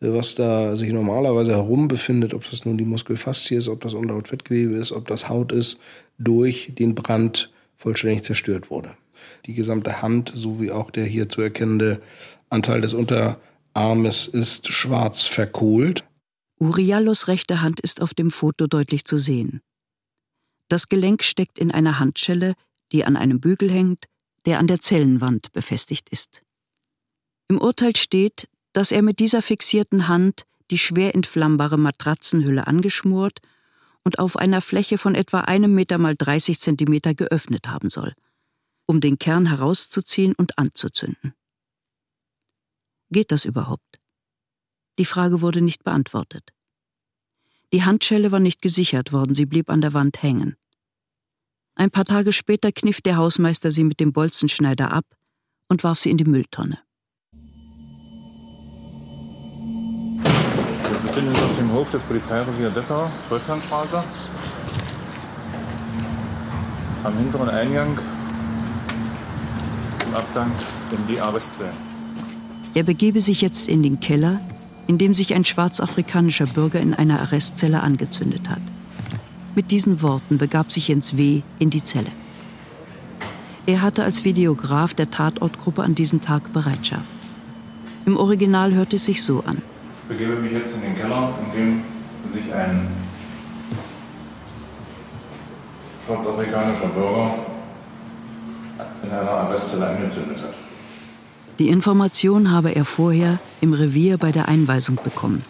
[0.00, 4.76] was da sich normalerweise herum befindet, ob das nun die Muskelfaszie ist, ob das Unterhautfettgewebe
[4.76, 5.80] ist, ob das Haut ist,
[6.18, 8.96] durch den Brand vollständig zerstört wurde.
[9.46, 12.00] Die gesamte Hand sowie auch der hier zu erkennende
[12.50, 16.04] Anteil des Unterarmes ist schwarz verkohlt.
[16.60, 19.60] Uriallos rechte Hand ist auf dem Foto deutlich zu sehen.
[20.68, 22.54] Das Gelenk steckt in einer Handschelle,
[22.92, 24.06] die an einem Bügel hängt,
[24.44, 26.42] der an der Zellenwand befestigt ist.
[27.48, 33.40] Im Urteil steht, dass er mit dieser fixierten Hand die schwer entflammbare Matratzenhülle angeschmort
[34.04, 38.14] und auf einer Fläche von etwa einem Meter mal 30 Zentimeter geöffnet haben soll,
[38.86, 41.34] um den Kern herauszuziehen und anzuzünden.
[43.10, 44.00] Geht das überhaupt?
[44.98, 46.52] Die Frage wurde nicht beantwortet.
[47.72, 50.56] Die Handschelle war nicht gesichert worden, sie blieb an der Wand hängen.
[51.74, 55.04] Ein paar Tage später kniff der Hausmeister sie mit dem Bolzenschneider ab
[55.68, 56.78] und warf sie in die Mülltonne.
[61.18, 64.04] Befinden uns auf dem Hof des Polizeirevier Dessau, Wolfgangstraße.
[67.02, 67.98] Am hinteren Eingang
[69.96, 70.52] zum Abgang
[70.92, 71.72] in die Arrestzelle.
[72.74, 74.40] Er begebe sich jetzt in den Keller,
[74.86, 78.62] in dem sich ein schwarzafrikanischer Bürger in einer Arrestzelle angezündet hat.
[79.56, 81.42] Mit diesen Worten begab sich Jens W.
[81.58, 82.12] in die Zelle.
[83.66, 87.10] Er hatte als Videograf der Tatortgruppe an diesem Tag Bereitschaft.
[88.06, 89.62] Im Original hörte es sich so an
[90.08, 91.84] begebe mich jetzt in den Keller, in dem
[92.32, 92.88] sich ein
[96.04, 97.34] schwarzafrikanischer Bürger
[99.02, 100.54] in einer Arrestzelle angezündet hat.
[101.58, 105.44] Die Information habe er vorher im Revier bei der Einweisung bekommen.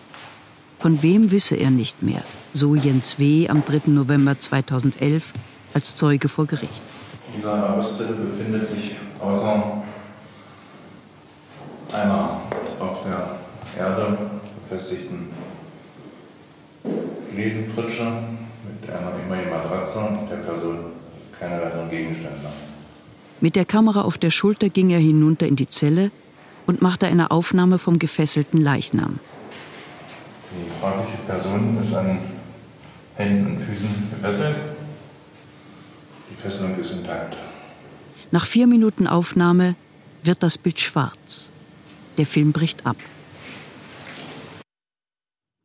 [0.78, 3.48] Von wem wisse er nicht mehr, so Jens W.
[3.48, 3.82] am 3.
[3.86, 5.32] November 2011
[5.74, 6.82] als Zeuge vor Gericht.
[7.34, 9.82] In seiner Arrestzelle befindet sich außer
[11.92, 12.40] einer
[12.80, 13.38] auf der
[13.78, 14.18] Erde
[14.68, 15.30] befestigten
[17.32, 18.22] Fliesenpritsche
[18.64, 20.78] mit einer immerhin Matratze und der Person
[21.38, 22.50] keine weiteren Gegenstände.
[23.40, 26.10] Mit der Kamera auf der Schulter ging er hinunter in die Zelle
[26.66, 29.20] und machte eine Aufnahme vom gefesselten Leichnam.
[30.50, 32.18] Die fragliche Person ist an
[33.16, 34.58] Händen und Füßen gefesselt.
[36.30, 37.36] Die Fesselung ist intakt.
[38.30, 39.76] Nach vier Minuten Aufnahme
[40.22, 41.50] wird das Bild schwarz.
[42.18, 42.96] Der Film bricht ab.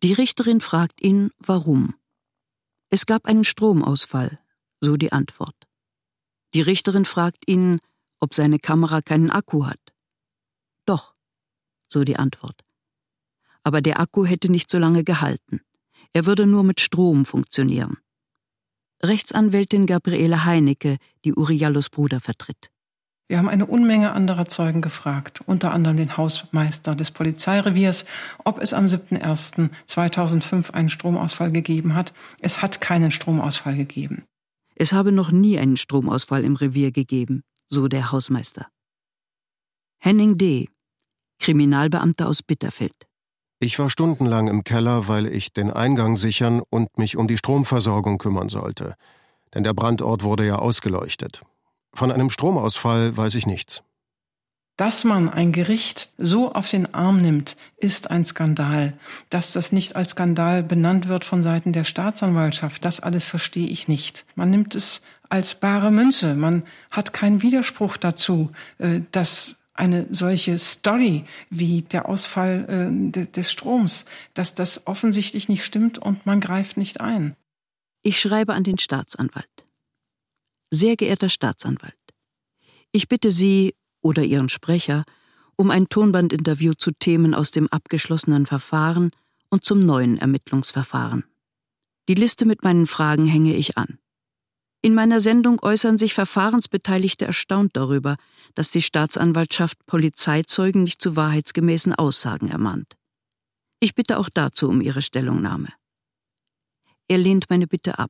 [0.04, 1.96] Die Richterin fragt ihn, warum.
[2.90, 4.38] Es gab einen Stromausfall,
[4.82, 5.56] so die Antwort.
[6.54, 7.80] Die Richterin fragt ihn,
[8.20, 9.80] ob seine Kamera keinen Akku hat.
[10.86, 11.16] Doch,
[11.88, 12.66] so die Antwort.
[13.64, 15.62] Aber der Akku hätte nicht so lange gehalten.
[16.12, 17.98] Er würde nur mit Strom funktionieren.
[19.02, 22.73] Rechtsanwältin Gabriele Heinecke, die Uriallos Bruder vertritt.
[23.30, 28.06] Wir haben eine Unmenge anderer Zeugen gefragt, unter anderem den Hausmeister des Polizeireviers,
[28.44, 32.14] ob es am 7.1.2005 einen Stromausfall gegeben hat.
[32.40, 34.26] Es hat keinen Stromausfall gegeben.
[34.76, 38.68] Es habe noch nie einen Stromausfall im Revier gegeben, so der Hausmeister.
[40.00, 40.68] Henning D.,
[41.40, 43.08] Kriminalbeamter aus Bitterfeld.
[43.60, 48.18] Ich war stundenlang im Keller, weil ich den Eingang sichern und mich um die Stromversorgung
[48.18, 48.96] kümmern sollte.
[49.54, 51.44] Denn der Brandort wurde ja ausgeleuchtet.
[51.94, 53.84] Von einem Stromausfall weiß ich nichts.
[54.76, 58.98] Dass man ein Gericht so auf den Arm nimmt, ist ein Skandal.
[59.30, 63.88] Dass das nicht als Skandal benannt wird von Seiten der Staatsanwaltschaft, das alles verstehe ich
[63.88, 64.26] nicht.
[64.34, 66.34] Man nimmt es als bare Münze.
[66.34, 72.66] Man hat keinen Widerspruch dazu, äh, dass eine solche Story wie der Ausfall
[73.14, 77.36] äh, des Stroms, dass das offensichtlich nicht stimmt und man greift nicht ein.
[78.02, 79.63] Ich schreibe an den Staatsanwalt.
[80.76, 81.94] Sehr geehrter Staatsanwalt,
[82.92, 85.04] ich bitte Sie oder Ihren Sprecher
[85.56, 89.12] um ein Tonbandinterview zu Themen aus dem abgeschlossenen Verfahren
[89.52, 91.26] und zum neuen Ermittlungsverfahren.
[92.10, 94.00] Die Liste mit meinen Fragen hänge ich an.
[94.82, 98.16] In meiner Sendung äußern sich Verfahrensbeteiligte erstaunt darüber,
[98.56, 102.98] dass die Staatsanwaltschaft Polizeizeugen nicht zu wahrheitsgemäßen Aussagen ermahnt.
[103.80, 105.68] Ich bitte auch dazu um Ihre Stellungnahme.
[107.08, 108.10] Er lehnt meine Bitte ab.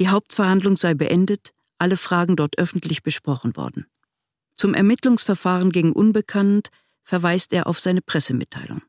[0.00, 3.86] Die Hauptverhandlung sei beendet, alle Fragen dort öffentlich besprochen worden.
[4.56, 6.70] Zum Ermittlungsverfahren gegen Unbekannt
[7.02, 8.82] verweist er auf seine Pressemitteilung.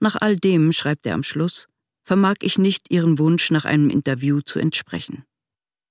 [0.00, 1.68] Nach all dem, schreibt er am Schluss,
[2.02, 5.24] vermag ich nicht Ihrem Wunsch nach einem Interview zu entsprechen.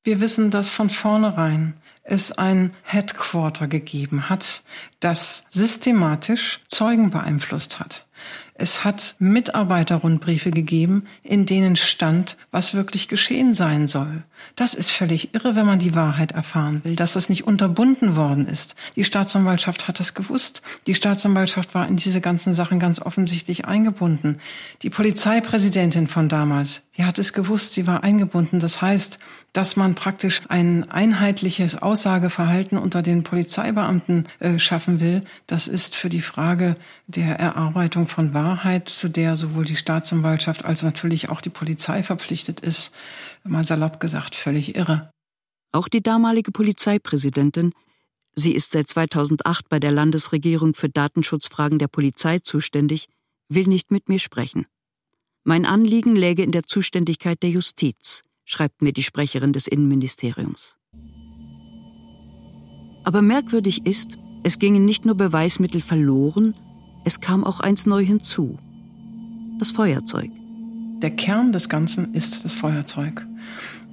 [0.04, 4.64] Wir wissen, dass von vornherein es ein Headquarter gegeben hat,
[5.00, 8.08] das systematisch Zeugen beeinflusst hat.
[8.62, 14.24] Es hat Mitarbeiterrundbriefe gegeben, in denen stand, was wirklich geschehen sein soll.
[14.56, 18.48] Das ist völlig irre, wenn man die Wahrheit erfahren will, dass das nicht unterbunden worden
[18.48, 18.76] ist.
[18.96, 20.62] Die Staatsanwaltschaft hat das gewusst.
[20.88, 24.40] Die Staatsanwaltschaft war in diese ganzen Sachen ganz offensichtlich eingebunden.
[24.82, 28.60] Die Polizeipräsidentin von damals, die hat es gewusst, sie war eingebunden.
[28.60, 29.20] Das heißt,
[29.54, 36.10] dass man praktisch ein einheitliches Aussageverhalten unter den Polizeibeamten äh, schaffen will, das ist für
[36.10, 36.76] die Frage
[37.08, 42.60] der Erarbeitung von Wahrheit, zu der sowohl die Staatsanwaltschaft als natürlich auch die Polizei verpflichtet
[42.60, 42.92] ist,
[43.50, 45.12] mal salopp gesagt, völlig irre.
[45.72, 47.74] Auch die damalige Polizeipräsidentin,
[48.36, 53.08] sie ist seit 2008 bei der Landesregierung für Datenschutzfragen der Polizei zuständig,
[53.50, 54.66] will nicht mit mir sprechen.
[55.44, 60.78] Mein Anliegen läge in der Zuständigkeit der Justiz, schreibt mir die Sprecherin des Innenministeriums.
[63.04, 66.56] Aber merkwürdig ist, es gingen nicht nur Beweismittel verloren,
[67.06, 68.58] es kam auch eins neu hinzu.
[69.58, 70.30] Das Feuerzeug.
[71.02, 73.26] Der Kern des Ganzen ist das Feuerzeug.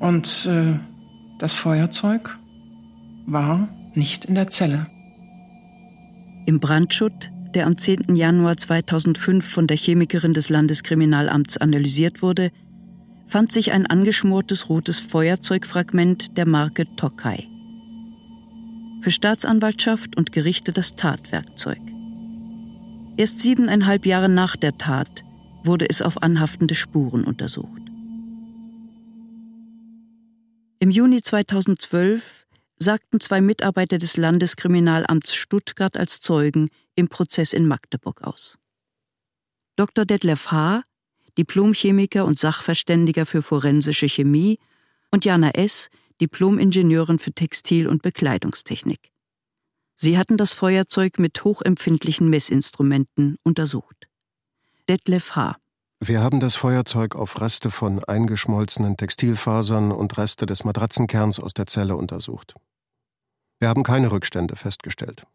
[0.00, 0.78] Und äh,
[1.38, 2.36] das Feuerzeug
[3.26, 4.86] war nicht in der Zelle.
[6.46, 8.16] Im Brandschutt, der am 10.
[8.16, 12.50] Januar 2005 von der Chemikerin des Landeskriminalamts analysiert wurde,
[13.26, 17.46] fand sich ein angeschmortes rotes Feuerzeugfragment der Marke Tokai.
[19.00, 21.80] Für Staatsanwaltschaft und Gerichte das Tatwerkzeug.
[23.16, 25.25] Erst siebeneinhalb Jahre nach der Tat
[25.66, 27.83] wurde es auf anhaftende Spuren untersucht.
[30.79, 38.22] Im Juni 2012 sagten zwei Mitarbeiter des Landeskriminalamts Stuttgart als Zeugen im Prozess in Magdeburg
[38.22, 38.59] aus.
[39.76, 40.05] Dr.
[40.05, 40.83] Detlef H.,
[41.38, 44.59] Diplomchemiker und Sachverständiger für forensische Chemie,
[45.11, 45.88] und Jana S.,
[46.20, 49.11] Diplomingenieurin für Textil- und Bekleidungstechnik.
[49.94, 54.09] Sie hatten das Feuerzeug mit hochempfindlichen Messinstrumenten untersucht.
[54.88, 55.57] Detlef H.
[55.99, 61.66] Wir haben das Feuerzeug auf Reste von eingeschmolzenen Textilfasern und Reste des Matratzenkerns aus der
[61.66, 62.55] Zelle untersucht.
[63.59, 65.27] Wir haben keine Rückstände festgestellt.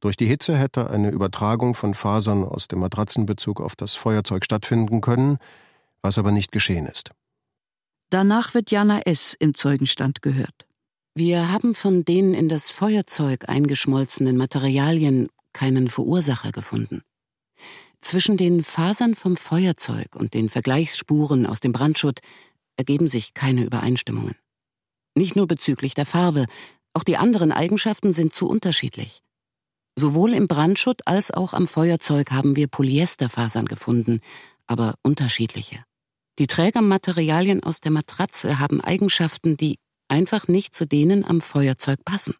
[0.00, 5.02] Durch die Hitze hätte eine Übertragung von Fasern aus dem Matratzenbezug auf das Feuerzeug stattfinden
[5.02, 5.36] können,
[6.00, 7.10] was aber nicht geschehen ist.
[8.08, 9.34] Danach wird Jana S.
[9.38, 10.66] im Zeugenstand gehört.
[11.14, 17.02] Wir haben von den in das Feuerzeug eingeschmolzenen Materialien keinen Verursacher gefunden.
[18.04, 22.20] Zwischen den Fasern vom Feuerzeug und den Vergleichsspuren aus dem Brandschutt
[22.76, 24.34] ergeben sich keine Übereinstimmungen.
[25.16, 26.44] Nicht nur bezüglich der Farbe,
[26.92, 29.22] auch die anderen Eigenschaften sind zu unterschiedlich.
[29.98, 34.20] Sowohl im Brandschutt als auch am Feuerzeug haben wir Polyesterfasern gefunden,
[34.66, 35.82] aber unterschiedliche.
[36.38, 39.76] Die Trägermaterialien aus der Matratze haben Eigenschaften, die
[40.08, 42.34] einfach nicht zu denen am Feuerzeug passen.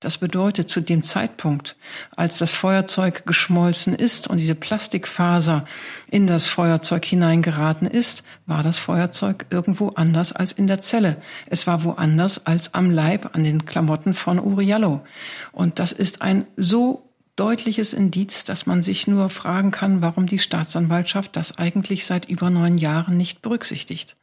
[0.00, 1.76] Das bedeutet, zu dem Zeitpunkt,
[2.14, 5.64] als das Feuerzeug geschmolzen ist und diese Plastikfaser
[6.08, 11.20] in das Feuerzeug hineingeraten ist, war das Feuerzeug irgendwo anders als in der Zelle.
[11.46, 15.04] Es war woanders als am Leib, an den Klamotten von Uriallo.
[15.50, 20.38] Und das ist ein so deutliches Indiz, dass man sich nur fragen kann, warum die
[20.38, 24.16] Staatsanwaltschaft das eigentlich seit über neun Jahren nicht berücksichtigt.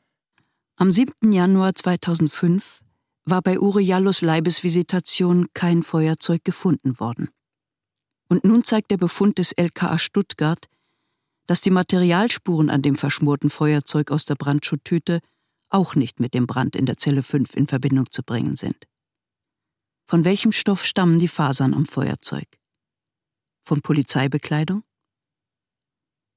[0.77, 1.33] Am 7.
[1.33, 2.81] Januar 2005
[3.25, 7.29] war bei Uriallos Leibesvisitation kein Feuerzeug gefunden worden.
[8.29, 10.67] Und nun zeigt der Befund des LKA Stuttgart,
[11.47, 15.19] dass die Materialspuren an dem verschmorten Feuerzeug aus der Brandschutttüte
[15.69, 18.87] auch nicht mit dem Brand in der Zelle 5 in Verbindung zu bringen sind.
[20.07, 22.47] Von welchem Stoff stammen die Fasern am Feuerzeug?
[23.63, 24.83] Von Polizeibekleidung?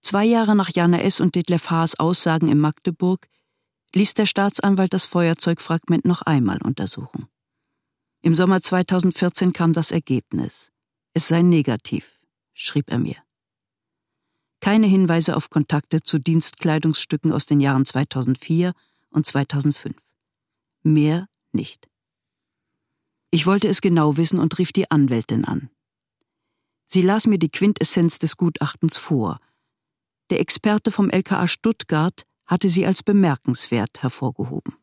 [0.03, 1.21] Zwei Jahre nach Jana S.
[1.21, 3.29] und Detlef Haas Aussagen in Magdeburg
[3.95, 7.29] ließ der Staatsanwalt das Feuerzeugfragment noch einmal untersuchen.
[8.21, 10.73] Im Sommer 2014 kam das Ergebnis.
[11.15, 12.19] Es sei negativ,
[12.53, 13.17] schrieb er mir.
[14.61, 18.73] Keine Hinweise auf Kontakte zu Dienstkleidungsstücken aus den Jahren 2004
[19.11, 19.97] und 2005.
[20.83, 21.89] Mehr nicht.
[23.31, 25.71] Ich wollte es genau wissen und rief die Anwältin an.
[26.87, 29.37] Sie las mir die Quintessenz des Gutachtens vor.
[30.31, 34.75] Der Experte vom LKA Stuttgart hatte sie als bemerkenswert hervorgehoben.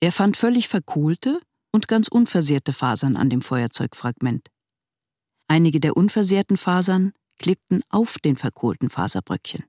[0.00, 4.50] Er fand völlig verkohlte und ganz unversehrte Fasern an dem Feuerzeugfragment.
[5.46, 9.64] Einige der unversehrten Fasern klebten auf den verkohlten Faserbröckchen.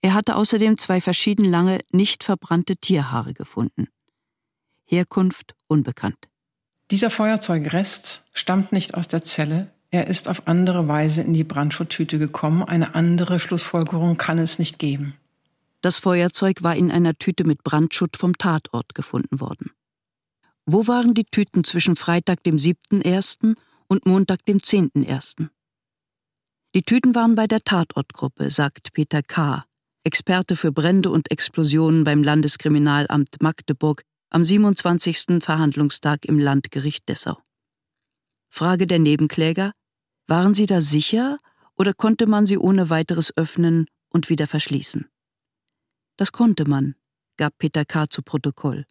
[0.00, 3.88] Er hatte außerdem zwei verschieden lange, nicht verbrannte Tierhaare gefunden.
[4.84, 6.28] Herkunft unbekannt.
[6.90, 12.18] Dieser Feuerzeugrest stammt nicht aus der Zelle, er ist auf andere Weise in die Brandschutttüte
[12.18, 15.18] gekommen, eine andere Schlussfolgerung kann es nicht geben.
[15.82, 19.72] Das Feuerzeug war in einer Tüte mit Brandschutt vom Tatort gefunden worden.
[20.64, 23.56] Wo waren die Tüten zwischen Freitag, dem 7.1.
[23.88, 25.48] und Montag, dem 10.1.?
[26.74, 29.64] Die Tüten waren bei der Tatortgruppe, sagt Peter K.,
[30.04, 35.40] Experte für Brände und Explosionen beim Landeskriminalamt Magdeburg am 27.
[35.40, 37.38] Verhandlungstag im Landgericht Dessau.
[38.48, 39.72] Frage der Nebenkläger:
[40.26, 41.38] Waren Sie da sicher
[41.76, 45.11] oder konnte man sie ohne weiteres öffnen und wieder verschließen?
[46.22, 46.94] Das konnte man,
[47.36, 48.08] gab Peter K.
[48.08, 48.86] zu Protokoll.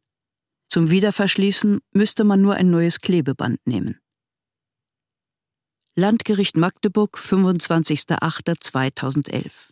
[0.67, 4.01] Zum Wiederverschließen müsste man nur ein neues Klebeband nehmen.
[5.95, 9.69] Landgericht Magdeburg, 25.08.2011.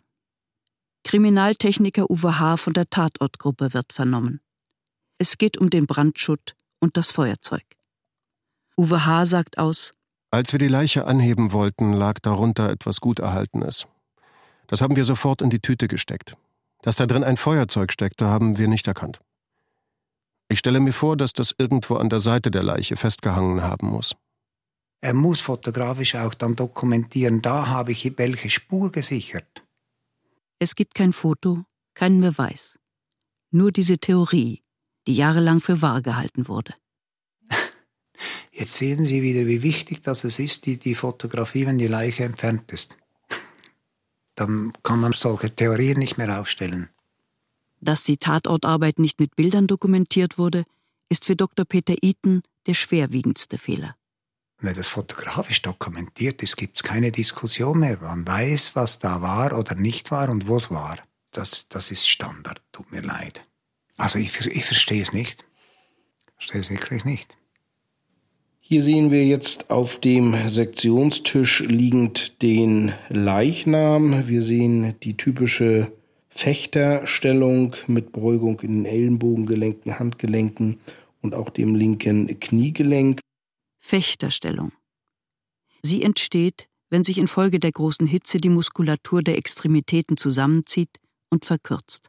[1.04, 2.56] Kriminaltechniker Uwe H.
[2.56, 4.40] von der Tatortgruppe wird vernommen.
[5.18, 7.66] Es geht um den Brandschutt und das Feuerzeug.
[8.78, 9.26] Uwe H.
[9.26, 9.92] sagt aus:
[10.30, 13.86] Als wir die Leiche anheben wollten, lag darunter etwas Guterhaltenes.
[14.66, 16.38] Das haben wir sofort in die Tüte gesteckt.
[16.82, 19.20] Dass da drin ein Feuerzeug steckte, haben wir nicht erkannt.
[20.48, 24.16] Ich stelle mir vor, dass das irgendwo an der Seite der Leiche festgehangen haben muss.
[25.00, 29.64] Er muss fotografisch auch dann dokumentieren, da habe ich welche Spur gesichert.
[30.58, 31.64] Es gibt kein Foto,
[31.94, 32.78] keinen Beweis.
[33.50, 34.60] Nur diese Theorie,
[35.06, 36.74] die jahrelang für wahr gehalten wurde.
[38.52, 42.70] Jetzt sehen Sie wieder, wie wichtig das ist, die, die Fotografie, wenn die Leiche entfernt
[42.72, 42.99] ist
[44.40, 46.88] dann kann man solche Theorien nicht mehr aufstellen.
[47.80, 50.64] Dass die Tatortarbeit nicht mit Bildern dokumentiert wurde,
[51.10, 51.66] ist für Dr.
[51.66, 53.96] Peter Eaton der schwerwiegendste Fehler.
[54.58, 57.98] Wenn das fotografisch dokumentiert ist, gibt es keine Diskussion mehr.
[58.00, 60.98] Man weiß, was da war oder nicht war und wo es war.
[61.32, 63.46] Das, das ist Standard, tut mir leid.
[63.96, 65.44] Also ich, ich verstehe es nicht.
[66.26, 67.36] Ich verstehe es wirklich nicht.
[68.72, 74.28] Hier sehen wir jetzt auf dem Sektionstisch liegend den Leichnam.
[74.28, 75.90] Wir sehen die typische
[76.28, 80.78] Fechterstellung mit Beugung in den Ellenbogengelenken, Handgelenken
[81.20, 83.18] und auch dem linken Kniegelenk.
[83.76, 84.70] Fechterstellung.
[85.82, 92.08] Sie entsteht, wenn sich infolge der großen Hitze die Muskulatur der Extremitäten zusammenzieht und verkürzt.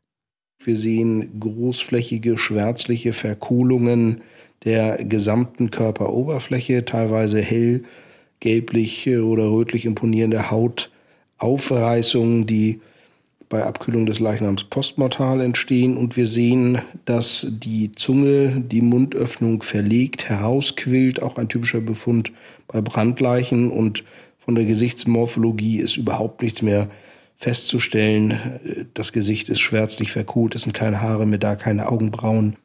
[0.64, 4.22] Wir sehen großflächige schwärzliche Verkohlungen
[4.64, 7.84] der gesamten Körperoberfläche, teilweise hell,
[8.40, 12.82] gelblich oder rötlich imponierende Hautaufreißungen, die
[13.50, 15.98] bei Abkühlung des Leichnams postmortal entstehen.
[15.98, 22.32] Und wir sehen, dass die Zunge, die Mundöffnung verlegt, herausquillt, auch ein typischer Befund
[22.68, 23.70] bei Brandleichen.
[23.70, 24.04] Und
[24.40, 26.90] von der Gesichtsmorphologie ist überhaupt nichts mehr
[27.36, 28.40] festzustellen,
[28.94, 32.56] das Gesicht ist schwärzlich verkohlt, es sind keine Haare mehr da, keine Augenbrauen.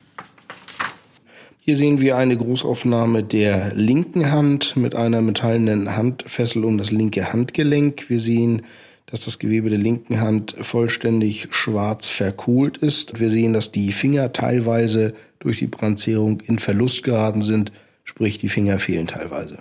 [1.68, 7.32] Hier sehen wir eine Großaufnahme der linken Hand mit einer metallenen Handfessel um das linke
[7.32, 8.08] Handgelenk.
[8.08, 8.62] Wir sehen,
[9.06, 13.18] dass das Gewebe der linken Hand vollständig schwarz verkohlt ist.
[13.18, 17.72] Wir sehen, dass die Finger teilweise durch die Brandzehrung in Verlust geraten sind,
[18.04, 19.58] sprich die Finger fehlen teilweise.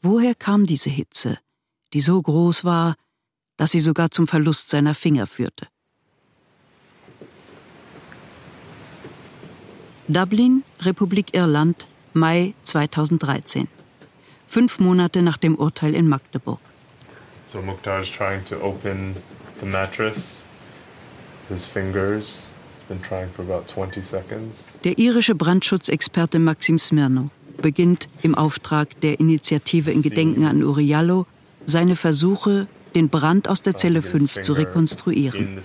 [0.00, 1.36] Woher kam diese Hitze,
[1.92, 2.96] die so groß war,
[3.58, 5.66] dass sie sogar zum Verlust seiner Finger führte.
[10.08, 13.68] Dublin, Republik Irland, Mai 2013.
[14.46, 16.60] Fünf Monate nach dem Urteil in Magdeburg.
[17.50, 19.16] So Mukhtar is trying to open
[19.60, 20.42] the mattress.
[21.48, 22.48] His fingers.
[22.76, 24.58] He's been trying for about 20 seconds.
[24.84, 27.30] Der irische Brandschutzexperte Maxim Smirno
[27.62, 31.26] beginnt im Auftrag der Initiative in Gedenken an Uriallo
[31.64, 35.60] seine Versuche, den Brand aus der Zelle 5 zu rekonstruieren.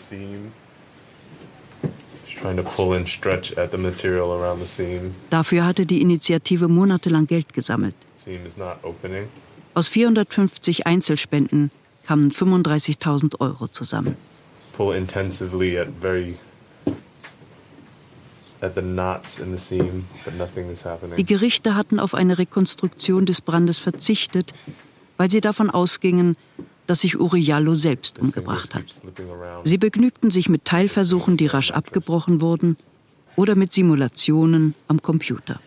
[5.29, 7.95] Dafür hatte die Initiative monatelang Geld gesammelt.
[9.73, 11.71] Aus 450 Einzelspenden
[12.05, 14.15] kamen 35.000 Euro zusammen.
[21.17, 24.53] Die Gerichte hatten auf eine Rekonstruktion des Brandes verzichtet,
[25.17, 26.35] weil sie davon ausgingen,
[26.89, 28.85] dass sich Uriallo selbst umgebracht hat.
[29.63, 32.77] Sie begnügten sich mit Teilversuchen, die rasch abgebrochen wurden,
[33.35, 35.59] oder mit Simulationen am Computer.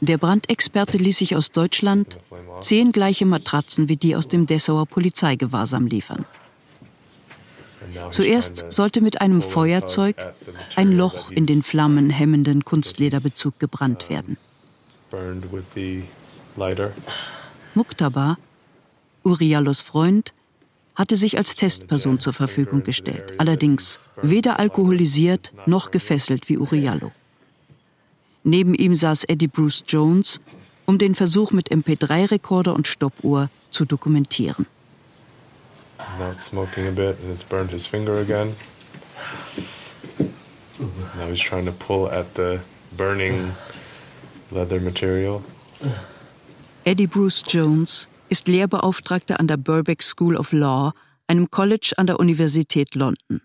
[0.00, 2.18] Der Brandexperte ließ sich aus Deutschland
[2.60, 6.26] zehn gleiche Matratzen wie die aus dem Dessauer Polizeigewahrsam liefern.
[8.10, 10.16] Zuerst sollte mit einem Feuerzeug
[10.76, 14.36] ein Loch in den flammenhemmenden Kunstlederbezug gebrannt werden.
[17.74, 18.38] Muktaba,
[19.22, 20.32] Urialos Freund,
[20.94, 27.10] hatte sich als Testperson zur Verfügung gestellt, allerdings weder alkoholisiert noch gefesselt wie Uriallo.
[28.44, 30.40] Neben ihm saß Eddie Bruce Jones,
[30.86, 34.66] um den Versuch mit MP3-Rekorder und Stoppuhr zu dokumentieren.
[35.98, 38.56] Now it's smoking a bit and it's burned his finger again.
[41.16, 42.60] Now he's trying to pull at the
[42.96, 43.54] burning
[44.50, 45.42] leather material.
[46.84, 50.92] Eddie Bruce Jones ist Lehrbeauftragter an der Birkbeck School of Law,
[51.26, 53.40] einem College an der Universität London.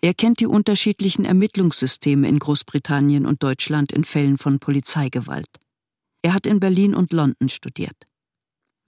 [0.00, 5.48] Er kennt die unterschiedlichen Ermittlungssysteme in Großbritannien und Deutschland in Fällen von Polizeigewalt.
[6.22, 7.96] Er hat in Berlin und London studiert.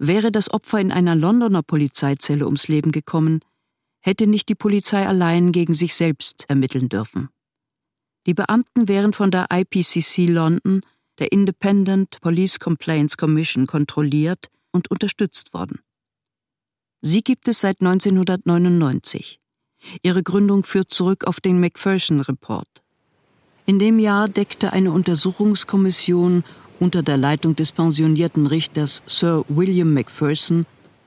[0.03, 3.41] Wäre das Opfer in einer Londoner Polizeizelle ums Leben gekommen,
[4.01, 7.29] hätte nicht die Polizei allein gegen sich selbst ermitteln dürfen.
[8.27, 10.81] Die Beamten wären von der IPCC London,
[11.19, 15.81] der Independent Police Complaints Commission, kontrolliert und unterstützt worden.
[17.03, 19.39] Sie gibt es seit 1999.
[20.03, 22.69] Ihre Gründung führt zurück auf den Macpherson Report.
[23.67, 26.43] In dem Jahr deckte eine Untersuchungskommission
[26.81, 30.64] unter der Leitung des pensionierten Richters Sir William Macpherson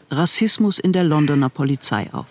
[0.09, 2.28] Rassismus in der Londoner Polizei auf.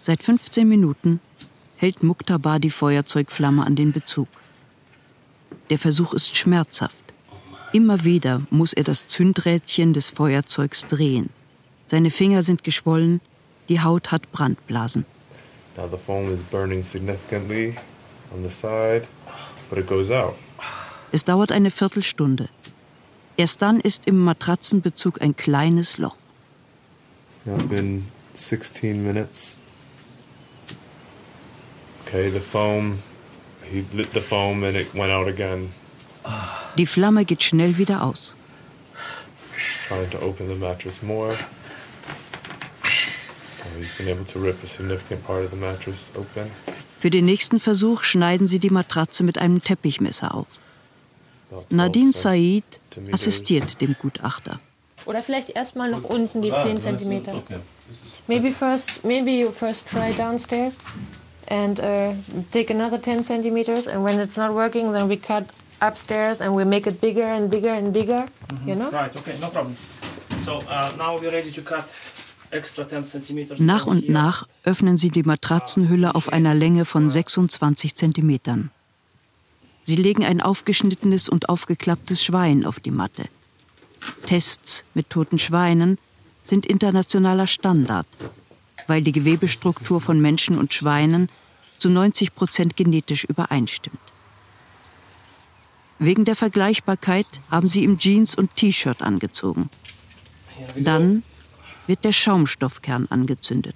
[0.00, 1.20] Seit 15 Minuten
[1.76, 4.28] hält Muktaba die Feuerzeugflamme an den Bezug.
[5.70, 6.96] Der Versuch ist schmerzhaft.
[7.72, 11.30] Immer wieder muss er das Zündrädchen des Feuerzeugs drehen.
[11.90, 13.20] Seine Finger sind geschwollen,
[13.68, 15.06] die Haut hat Brandblasen.
[21.12, 22.48] Es dauert eine Viertelstunde.
[23.36, 26.16] Erst dann ist im Matratzenbezug ein kleines Loch.
[27.44, 29.56] been 16 minutes.
[32.04, 32.98] Okay, the foam,
[33.70, 35.72] he lit the foam and it went out again.
[36.76, 38.34] Die Flamme geht schnell wieder aus.
[39.88, 41.36] Trying to open the mattress more.
[47.00, 50.58] Für den nächsten Versuch schneiden sie die Matratze mit einem Teppichmesser auf.
[51.70, 52.64] Nadine Said
[53.12, 54.58] assistiert dem Gutachter.
[55.06, 57.22] Oder vielleicht erstmal nach unten die 10 cm.
[58.26, 60.76] Maybe first, maybe you first try downstairs
[61.48, 62.12] and uh,
[62.52, 65.44] take another 10 centimeters, and when it's not working, then we cut
[65.80, 68.26] upstairs and we make it bigger and bigger and bigger.
[68.66, 68.90] You know?
[68.90, 69.16] Right.
[69.16, 69.36] Okay.
[69.40, 69.76] No problem.
[70.44, 72.17] So uh, now we're ready to cut extra 10 centimeters.
[73.58, 78.70] Nach und nach öffnen sie die Matratzenhülle auf einer Länge von 26 Zentimetern.
[79.84, 83.24] Sie legen ein aufgeschnittenes und aufgeklapptes Schwein auf die Matte.
[84.26, 85.98] Tests mit toten Schweinen
[86.44, 88.06] sind internationaler Standard,
[88.86, 91.28] weil die Gewebestruktur von Menschen und Schweinen
[91.78, 93.98] zu 90 Prozent genetisch übereinstimmt.
[95.98, 99.68] Wegen der Vergleichbarkeit haben sie ihm Jeans und T-Shirt angezogen.
[100.76, 101.22] Dann
[101.88, 103.74] wird der Schaumstoffkern angezündet.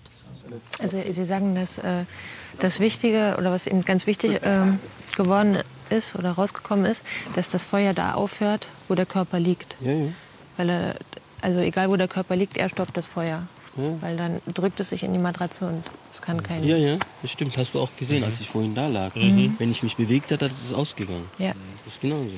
[0.78, 2.04] Also Sie sagen, dass äh,
[2.60, 4.78] das Wichtige oder was Ihnen ganz wichtig ähm,
[5.16, 5.58] geworden
[5.90, 7.02] ist oder rausgekommen ist,
[7.34, 9.76] dass das Feuer da aufhört, wo der Körper liegt.
[9.80, 10.08] Ja, ja.
[10.56, 10.94] Weil er,
[11.40, 13.42] also egal wo der Körper liegt, er stoppt das Feuer.
[13.76, 13.84] Ja.
[14.02, 15.82] Weil dann drückt es sich in die Matratze und
[16.12, 16.62] es kann kein.
[16.62, 17.56] Ja, ja, das stimmt.
[17.56, 19.14] Hast du auch gesehen, als ich vorhin da lag.
[19.14, 19.54] Mhm.
[19.58, 21.24] Wenn ich mich bewegt habe, ist es ausgegangen.
[21.38, 21.52] Ja.
[21.84, 22.36] Das ist genauso.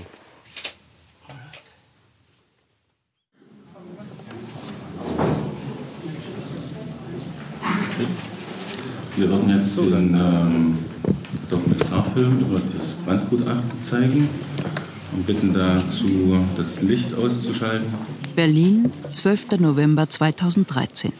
[9.16, 10.78] Wir werden jetzt den ähm,
[11.48, 14.28] Dokumentarfilm über das Brandgutachten zeigen
[15.12, 17.86] und bitten dazu, das Licht auszuschalten.
[18.34, 19.60] Berlin, 12.
[19.60, 21.12] November 2013.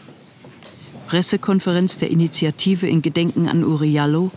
[1.07, 4.31] Pressekonferenz der Initiative in Gedenken an Uriallo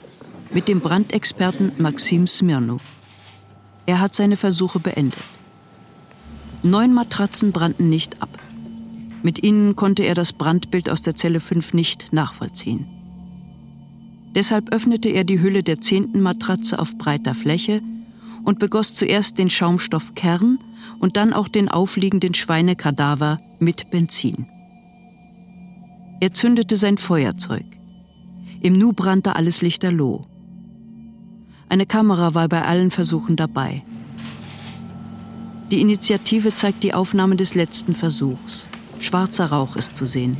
[0.52, 2.80] mit dem Brandexperten Maxim Smirnow.
[3.86, 5.18] Er hat seine Versuche beendet.
[6.62, 8.30] Neun Matratzen brannten nicht ab.
[9.24, 12.97] Mit ihnen konnte er das Brandbild aus der Zelle 5 nicht nachvollziehen.
[14.38, 17.80] Deshalb öffnete er die Hülle der zehnten Matratze auf breiter Fläche
[18.44, 20.60] und begoss zuerst den Schaumstoffkern
[21.00, 24.46] und dann auch den aufliegenden Schweinekadaver mit Benzin.
[26.20, 27.64] Er zündete sein Feuerzeug.
[28.60, 30.22] Im Nu brannte alles lichterloh.
[31.68, 33.82] Eine Kamera war bei allen Versuchen dabei.
[35.72, 38.68] Die Initiative zeigt die Aufnahme des letzten Versuchs.
[39.00, 40.36] Schwarzer Rauch ist zu sehen.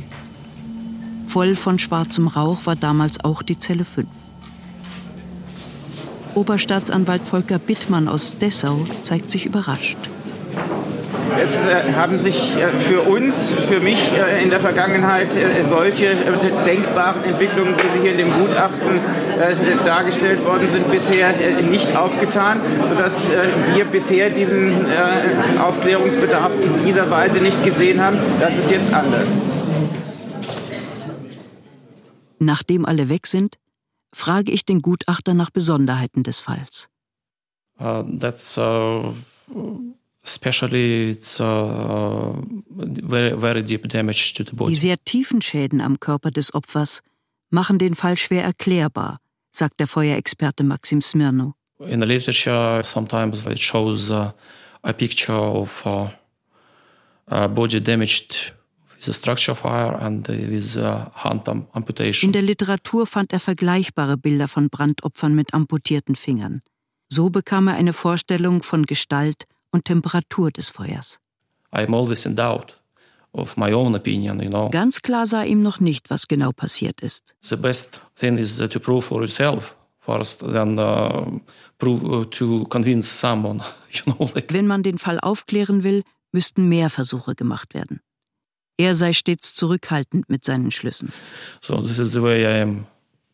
[1.29, 4.07] Voll von schwarzem Rauch war damals auch die Zelle 5.
[6.33, 9.97] Oberstaatsanwalt Volker Bittmann aus Dessau zeigt sich überrascht.
[11.37, 15.27] Es äh, haben sich äh, für uns, für mich äh, in der Vergangenheit
[15.69, 16.15] solche
[16.65, 18.99] denkbaren Entwicklungen, wie sie hier in dem Gutachten
[19.85, 21.31] dargestellt worden sind, bisher
[21.69, 22.59] nicht aufgetan,
[22.89, 23.31] sodass
[23.75, 24.73] wir bisher diesen
[25.61, 28.17] Aufklärungsbedarf in dieser Weise nicht gesehen haben.
[28.41, 29.27] Das ist jetzt anders.
[32.39, 33.57] Nachdem alle weg sind,
[34.13, 36.89] frage ich den Gutachter nach Besonderheiten des Falls.
[37.79, 39.13] Uh, that's uh,
[40.23, 42.33] especially it's uh,
[42.67, 47.01] very very deep damage to the Die sehr tiefen Schäden am Körper des Opfers
[47.49, 49.17] machen den Fall schwer erklärbar,
[49.51, 51.53] sagt der Feuerexperte Maxim Smirnow.
[51.79, 54.31] In the literature, sometimes it shows uh,
[54.83, 58.53] a picture of uh, body damaged
[62.21, 66.61] In der Literatur fand er vergleichbare Bilder von Brandopfern mit amputierten Fingern.
[67.07, 71.19] So bekam er eine Vorstellung von Gestalt und Temperatur des Feuers.
[71.71, 72.75] I'm always in doubt
[73.31, 74.69] of my own opinion, you know.
[74.69, 77.35] Ganz klar sah ihm noch nicht, was genau passiert ist.
[77.41, 81.39] The best thing is to prove for yourself first, then uh,
[81.77, 84.29] prove to convince someone, you know.
[84.33, 88.01] Like, Wenn man den Fall aufklären will, müssten mehr Versuche gemacht werden.
[88.79, 91.11] Er sei stets zurückhaltend mit seinen Schlüssen.
[91.59, 92.85] so this is the way I am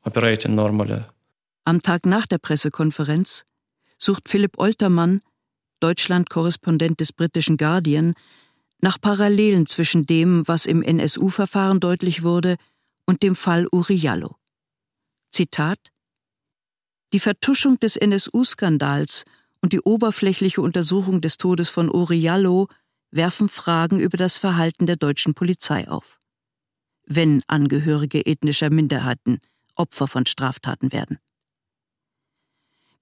[0.04, 1.04] operating normally.
[1.66, 3.46] Am Tag nach der Pressekonferenz
[4.00, 5.22] sucht Philipp Oltermann,
[5.82, 8.16] Deutschland-Korrespondent des britischen Guardian,
[8.82, 12.56] nach Parallelen zwischen dem, was im NSU-Verfahren deutlich wurde,
[13.06, 14.36] und dem Fall Uriallo.
[15.32, 15.80] Zitat
[17.14, 19.26] Die Vertuschung des NSU-Skandals
[19.62, 22.68] und die oberflächliche Untersuchung des Todes von Uriallo
[23.16, 26.20] werfen Fragen über das Verhalten der deutschen Polizei auf.
[27.06, 29.40] Wenn Angehörige ethnischer Minderheiten
[29.76, 31.20] Opfer von Straftaten werden.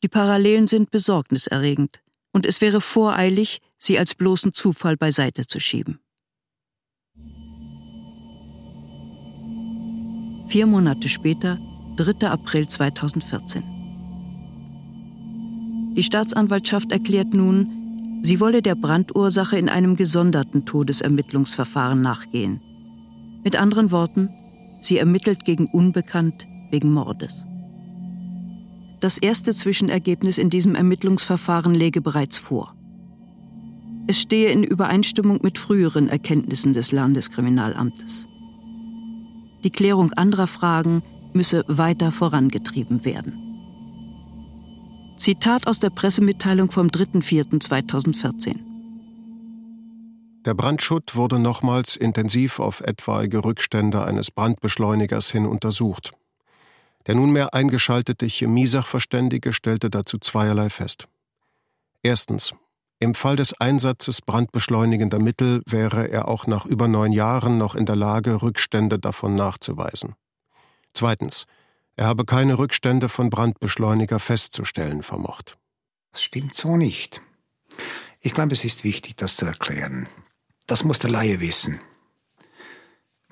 [0.01, 2.01] Die Parallelen sind besorgniserregend
[2.31, 5.99] und es wäre voreilig, sie als bloßen Zufall beiseite zu schieben.
[10.47, 11.57] Vier Monate später,
[11.95, 12.27] 3.
[12.27, 13.63] April 2014.
[15.95, 17.82] Die Staatsanwaltschaft erklärt nun,
[18.23, 22.61] sie wolle der Brandursache in einem gesonderten Todesermittlungsverfahren nachgehen.
[23.43, 24.29] Mit anderen Worten,
[24.79, 27.45] sie ermittelt gegen Unbekannt wegen Mordes.
[29.01, 32.73] Das erste Zwischenergebnis in diesem Ermittlungsverfahren läge bereits vor.
[34.07, 38.27] Es stehe in Übereinstimmung mit früheren Erkenntnissen des Landeskriminalamtes.
[39.65, 41.03] Die Klärung anderer Fragen
[41.33, 43.52] müsse weiter vorangetrieben werden.
[45.23, 48.59] Zitat aus der Pressemitteilung vom 3.4.2014.
[50.43, 56.11] Der Brandschutt wurde nochmals intensiv auf etwaige Rückstände eines Brandbeschleunigers hin untersucht.
[57.07, 61.07] Der nunmehr eingeschaltete Chemiesachverständige stellte dazu zweierlei fest.
[62.01, 62.53] Erstens.
[62.99, 67.85] Im Fall des Einsatzes brandbeschleunigender Mittel wäre er auch nach über neun Jahren noch in
[67.85, 70.15] der Lage, Rückstände davon nachzuweisen.
[70.93, 71.45] Zweitens.
[71.95, 75.57] Er habe keine Rückstände von Brandbeschleuniger festzustellen vermocht.
[76.11, 77.21] Das stimmt so nicht.
[78.21, 80.07] Ich glaube, es ist wichtig, das zu erklären.
[80.65, 81.79] Das muss der Laie wissen.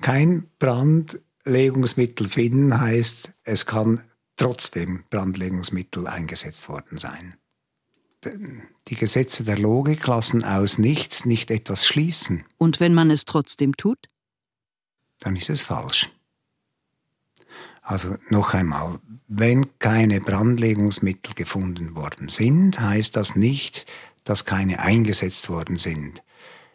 [0.00, 4.04] Kein Brandlegungsmittel finden heißt, es kann
[4.36, 7.36] trotzdem Brandlegungsmittel eingesetzt worden sein.
[8.88, 12.44] Die Gesetze der Logik lassen aus nichts nicht etwas schließen.
[12.58, 14.06] Und wenn man es trotzdem tut?
[15.18, 16.10] Dann ist es falsch.
[17.82, 23.86] Also noch einmal, wenn keine Brandlegungsmittel gefunden worden sind, heißt das nicht,
[24.24, 26.22] dass keine eingesetzt worden sind.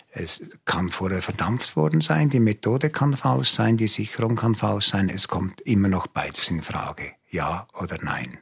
[0.09, 4.87] Es kann vorher verdampft worden sein, die Methode kann falsch sein, die Sicherung kann falsch
[4.87, 8.39] sein, es kommt immer noch beides in Frage, ja oder nein.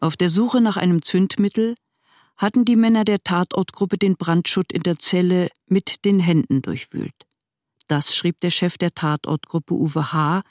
[0.00, 1.74] Auf der Suche nach einem Zündmittel
[2.36, 7.26] hatten die Männer der Tatortgruppe den Brandschutt in der Zelle mit den Händen durchwühlt.
[7.88, 10.42] Das schrieb der Chef der Tatortgruppe Uwe H.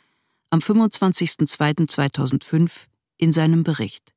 [0.49, 2.87] am 25.02.2005
[3.17, 4.13] in seinem Bericht.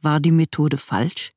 [0.00, 1.32] War die Methode falsch?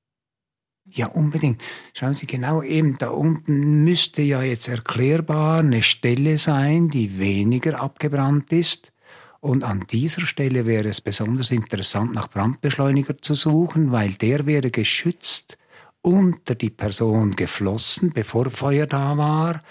[0.85, 1.61] Ja, unbedingt.
[1.93, 7.79] Schauen Sie genau eben, da unten müsste ja jetzt erklärbar eine Stelle sein, die weniger
[7.79, 8.91] abgebrannt ist.
[9.39, 14.69] Und an dieser Stelle wäre es besonders interessant, nach Brandbeschleuniger zu suchen, weil der wäre
[14.69, 15.57] geschützt
[16.01, 19.61] unter die Person geflossen, bevor Feuer da war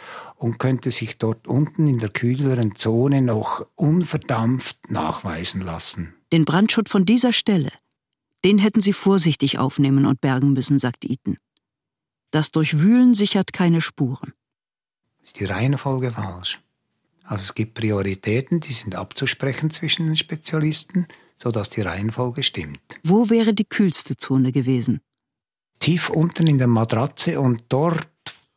[0.41, 6.15] und könnte sich dort unten in der kühleren Zone noch unverdampft nachweisen lassen.
[6.33, 7.71] Den Brandschutt von dieser Stelle
[8.45, 11.37] den hätten sie vorsichtig aufnehmen und bergen müssen, sagt Eaton.
[12.31, 14.33] Das Durchwühlen sichert keine Spuren.
[15.23, 16.61] Ist die Reihenfolge falsch?
[17.25, 22.81] Also es gibt Prioritäten, die sind abzusprechen zwischen den Spezialisten, sodass die Reihenfolge stimmt.
[23.05, 25.01] Wo wäre die kühlste Zone gewesen?
[25.79, 28.09] Tief unten in der Matratze und dort,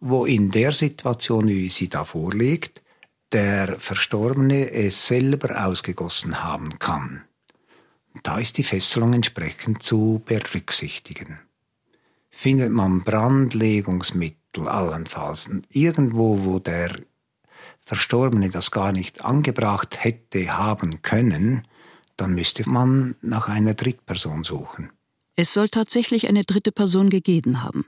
[0.05, 2.81] wo in der Situation, wie sie da vorliegt,
[3.31, 7.23] der Verstorbene es selber ausgegossen haben kann.
[8.21, 11.39] Da ist die Fesselung entsprechend zu berücksichtigen.
[12.29, 16.91] Findet man Brandlegungsmittel allenfalls irgendwo, wo der
[17.85, 21.65] Verstorbene das gar nicht angebracht hätte haben können,
[22.17, 24.91] dann müsste man nach einer Drittperson suchen.
[25.35, 27.85] Es soll tatsächlich eine dritte Person gegeben haben.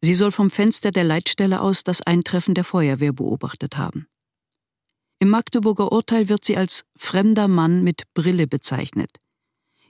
[0.00, 4.06] Sie soll vom Fenster der Leitstelle aus das Eintreffen der Feuerwehr beobachtet haben.
[5.18, 9.10] Im Magdeburger Urteil wird sie als fremder Mann mit Brille bezeichnet.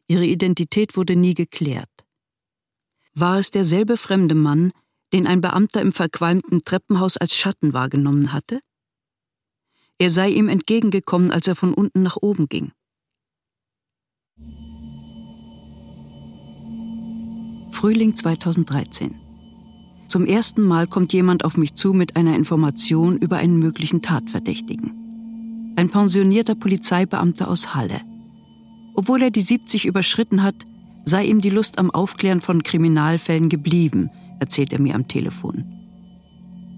[0.06, 1.90] Ihre Identität wurde nie geklärt.
[3.14, 4.72] War es derselbe fremde Mann,
[5.12, 8.60] den ein Beamter im verqualmten Treppenhaus als Schatten wahrgenommen hatte?
[9.98, 12.72] Er sei ihm entgegengekommen, als er von unten nach oben ging.
[17.70, 19.25] Frühling 2013.
[20.16, 24.92] Zum ersten Mal kommt jemand auf mich zu mit einer Information über einen möglichen Tatverdächtigen
[25.76, 28.00] ein pensionierter Polizeibeamter aus Halle.
[28.94, 30.54] Obwohl er die 70 überschritten hat,
[31.04, 34.08] sei ihm die Lust am Aufklären von Kriminalfällen geblieben,
[34.40, 35.66] erzählt er mir am Telefon.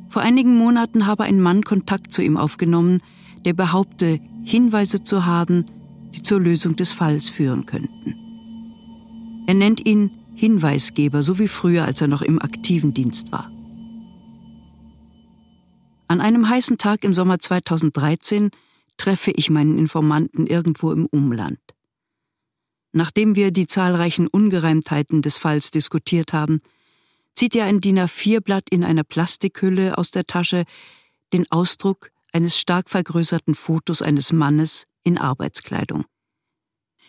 [0.09, 3.03] Vor einigen Monaten habe ein Mann Kontakt zu ihm aufgenommen,
[3.45, 5.65] der behaupte, Hinweise zu haben,
[6.13, 8.17] die zur Lösung des Falls führen könnten.
[9.47, 13.51] Er nennt ihn Hinweisgeber, so wie früher, als er noch im aktiven Dienst war.
[16.07, 18.51] An einem heißen Tag im Sommer 2013
[18.97, 21.59] treffe ich meinen Informanten irgendwo im Umland.
[22.93, 26.61] Nachdem wir die zahlreichen Ungereimtheiten des Falls diskutiert haben,
[27.35, 30.65] zieht er ein DIN A4-Blatt in einer Plastikhülle aus der Tasche,
[31.33, 36.05] den Ausdruck eines stark vergrößerten Fotos eines Mannes in Arbeitskleidung.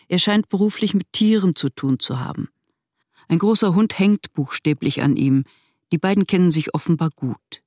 [0.08, 2.48] Er scheint beruflich mit Tieren zu tun zu haben.
[3.30, 5.44] Ein großer Hund hängt buchstäblich an ihm,
[5.92, 7.62] die beiden kennen sich offenbar gut.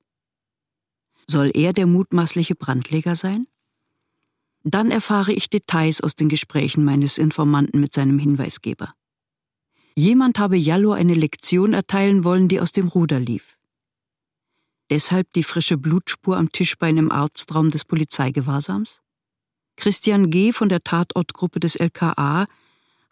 [1.26, 3.46] Soll er der mutmaßliche Brandleger sein?
[4.62, 8.92] Dann erfahre ich Details aus den Gesprächen meines Informanten mit seinem Hinweisgeber.
[9.96, 13.56] Jemand habe Jallo eine Lektion erteilen wollen, die aus dem Ruder lief.
[14.90, 19.00] Deshalb die frische Blutspur am Tischbein im Arztraum des Polizeigewahrsams?
[19.76, 20.52] Christian G.
[20.52, 22.48] von der Tatortgruppe des LKA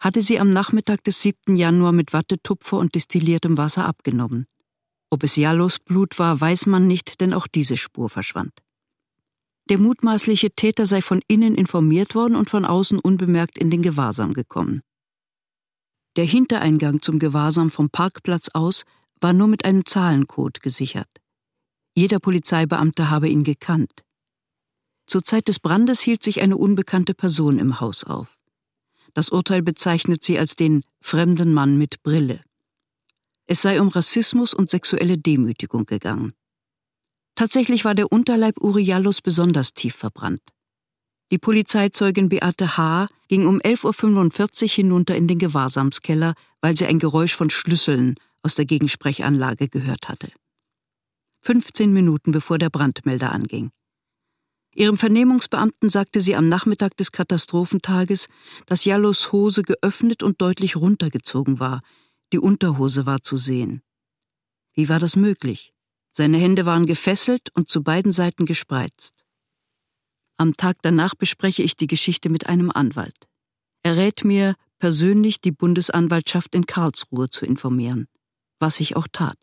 [0.03, 1.55] hatte sie am Nachmittag des 7.
[1.55, 4.47] Januar mit Wattetupfer und destilliertem Wasser abgenommen.
[5.09, 8.51] Ob es Jallos Blut war, weiß man nicht, denn auch diese Spur verschwand.
[9.69, 14.33] Der mutmaßliche Täter sei von innen informiert worden und von außen unbemerkt in den Gewahrsam
[14.33, 14.81] gekommen.
[16.17, 18.83] Der Hintereingang zum Gewahrsam vom Parkplatz aus
[19.21, 21.07] war nur mit einem Zahlencode gesichert.
[21.95, 24.03] Jeder Polizeibeamte habe ihn gekannt.
[25.07, 28.32] Zur Zeit des Brandes hielt sich eine unbekannte Person im Haus auf.
[29.13, 32.41] Das Urteil bezeichnet sie als den fremden Mann mit Brille.
[33.45, 36.33] Es sei um Rassismus und sexuelle Demütigung gegangen.
[37.35, 40.41] Tatsächlich war der Unterleib Uriallos besonders tief verbrannt.
[41.31, 43.07] Die Polizeizeugin Beate H.
[43.27, 48.55] ging um 11.45 Uhr hinunter in den Gewahrsamskeller, weil sie ein Geräusch von Schlüsseln aus
[48.55, 50.31] der Gegensprechanlage gehört hatte.
[51.41, 53.71] 15 Minuten bevor der Brandmelder anging.
[54.75, 58.27] Ihrem Vernehmungsbeamten sagte sie am Nachmittag des Katastrophentages,
[58.65, 61.81] dass Jallos Hose geöffnet und deutlich runtergezogen war.
[62.31, 63.81] Die Unterhose war zu sehen.
[64.73, 65.71] Wie war das möglich?
[66.11, 69.23] Seine Hände waren gefesselt und zu beiden Seiten gespreizt.
[70.37, 73.27] Am Tag danach bespreche ich die Geschichte mit einem Anwalt.
[73.83, 78.07] Er rät mir, persönlich die Bundesanwaltschaft in Karlsruhe zu informieren,
[78.59, 79.37] was ich auch tat.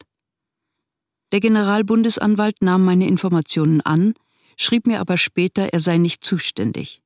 [1.33, 4.15] Der Generalbundesanwalt nahm meine Informationen an,
[4.61, 7.01] schrieb mir aber später, er sei nicht zuständig.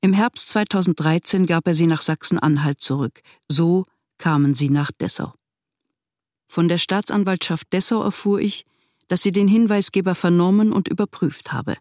[0.00, 3.20] Im Herbst 2013 gab er sie nach Sachsen-Anhalt zurück.
[3.48, 3.84] So
[4.18, 5.32] kamen sie nach Dessau.
[6.46, 8.64] Von der Staatsanwaltschaft Dessau erfuhr ich,
[9.08, 11.76] dass sie den Hinweisgeber vernommen und überprüft habe.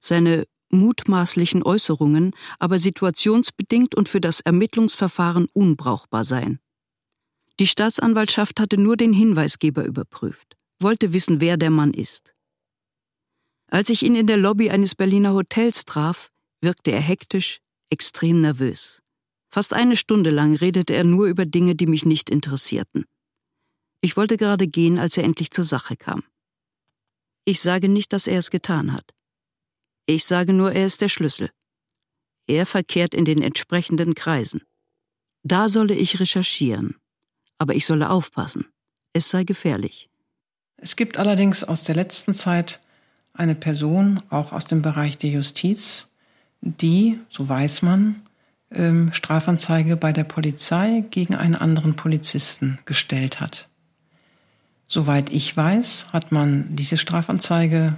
[0.00, 6.58] Seine mutmaßlichen Äußerungen aber situationsbedingt und für das Ermittlungsverfahren unbrauchbar seien.
[7.60, 12.34] Die Staatsanwaltschaft hatte nur den Hinweisgeber überprüft, wollte wissen, wer der Mann ist.
[13.72, 19.00] Als ich ihn in der Lobby eines Berliner Hotels traf, wirkte er hektisch, extrem nervös.
[19.48, 23.06] Fast eine Stunde lang redete er nur über Dinge, die mich nicht interessierten.
[24.02, 26.22] Ich wollte gerade gehen, als er endlich zur Sache kam.
[27.46, 29.14] Ich sage nicht, dass er es getan hat.
[30.04, 31.48] Ich sage nur, er ist der Schlüssel.
[32.46, 34.60] Er verkehrt in den entsprechenden Kreisen.
[35.44, 36.96] Da solle ich recherchieren.
[37.56, 38.66] Aber ich solle aufpassen.
[39.14, 40.10] Es sei gefährlich.
[40.76, 42.82] Es gibt allerdings aus der letzten Zeit
[43.34, 46.08] eine Person, auch aus dem Bereich der Justiz,
[46.60, 48.22] die, so weiß man,
[48.70, 53.68] ähm, Strafanzeige bei der Polizei gegen einen anderen Polizisten gestellt hat.
[54.88, 57.96] Soweit ich weiß, hat man diese Strafanzeige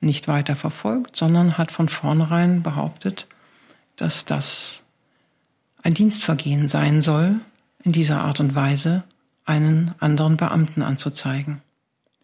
[0.00, 3.26] nicht weiter verfolgt, sondern hat von vornherein behauptet,
[3.96, 4.82] dass das
[5.82, 7.40] ein Dienstvergehen sein soll,
[7.82, 9.04] in dieser Art und Weise
[9.44, 11.62] einen anderen Beamten anzuzeigen.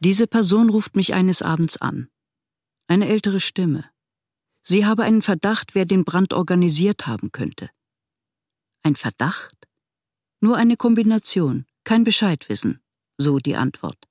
[0.01, 2.09] Diese Person ruft mich eines Abends an.
[2.87, 3.85] Eine ältere Stimme.
[4.63, 7.71] Sie habe einen Verdacht, wer den Brand organisiert haben könnte.
[8.83, 9.57] Ein Verdacht?
[10.41, 12.83] Nur eine Kombination, kein Bescheidwissen
[13.23, 14.09] so die Antwort.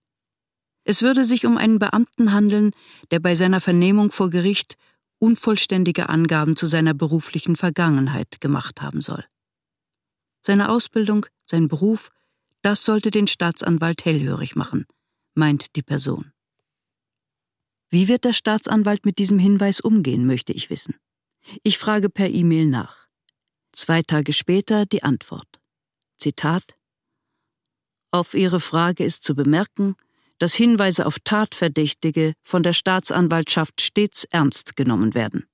[0.84, 2.72] Es würde sich um einen Beamten handeln,
[3.12, 4.78] der bei seiner Vernehmung vor Gericht
[5.20, 9.24] unvollständige Angaben zu seiner beruflichen Vergangenheit gemacht haben soll.
[10.42, 12.10] Seine Ausbildung, sein Beruf,
[12.64, 14.88] das sollte den Staatsanwalt hellhörig machen,
[15.36, 16.32] meint die Person.
[17.92, 20.96] Wie wird der Staatsanwalt mit diesem Hinweis umgehen, möchte ich wissen.
[21.62, 23.08] Ich frage per E-Mail nach.
[23.74, 25.60] Zwei Tage später die Antwort.
[26.18, 26.78] Zitat
[28.14, 29.96] auf Ihre Frage ist zu bemerken,
[30.38, 35.46] dass Hinweise auf Tatverdächtige von der Staatsanwaltschaft stets ernst genommen werden.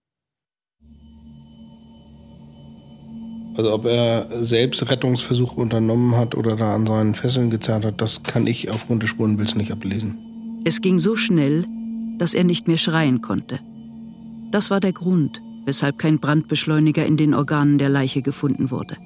[3.55, 8.23] Also ob er selbst Rettungsversuche unternommen hat oder da an seinen Fesseln gezerrt hat, das
[8.23, 10.61] kann ich aufgrund des Spurenbilds nicht ablesen.
[10.63, 11.65] Es ging so schnell,
[12.17, 13.59] dass er nicht mehr schreien konnte.
[14.51, 18.97] Das war der Grund, weshalb kein Brandbeschleuniger in den Organen der Leiche gefunden wurde.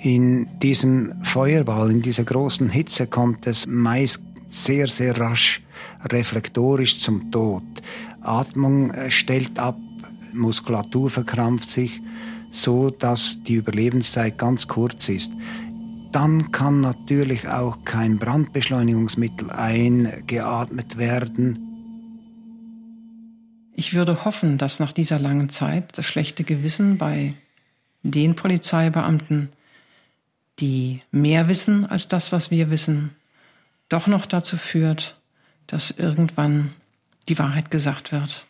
[0.00, 5.62] In diesem Feuerball, in dieser großen Hitze kommt es meist sehr, sehr rasch
[6.04, 7.64] reflektorisch zum Tod.
[8.20, 9.76] Atmung äh, stellt ab,
[10.32, 12.00] Muskulatur verkrampft sich,
[12.50, 15.32] so dass die Überlebenszeit ganz kurz ist.
[16.12, 21.58] Dann kann natürlich auch kein Brandbeschleunigungsmittel eingeatmet werden.
[23.74, 27.34] Ich würde hoffen, dass nach dieser langen Zeit das schlechte Gewissen bei
[28.02, 29.50] den Polizeibeamten
[30.58, 33.14] die mehr wissen als das, was wir wissen,
[33.88, 35.16] doch noch dazu führt,
[35.66, 36.72] dass irgendwann
[37.28, 38.46] die Wahrheit gesagt wird.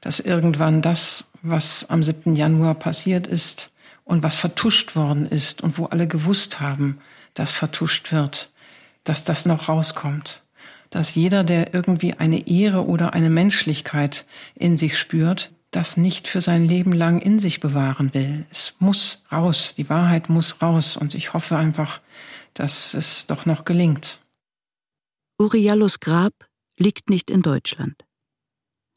[0.00, 2.36] Dass irgendwann das, was am 7.
[2.36, 3.70] Januar passiert ist
[4.10, 6.98] und was vertuscht worden ist und wo alle gewusst haben,
[7.34, 8.50] dass vertuscht wird,
[9.04, 10.42] dass das noch rauskommt.
[10.90, 16.40] Dass jeder, der irgendwie eine Ehre oder eine Menschlichkeit in sich spürt, das nicht für
[16.40, 18.46] sein Leben lang in sich bewahren will.
[18.50, 22.00] Es muss raus, die Wahrheit muss raus und ich hoffe einfach,
[22.52, 24.18] dass es doch noch gelingt.
[25.38, 26.34] Uriallos Grab
[26.76, 28.04] liegt nicht in Deutschland.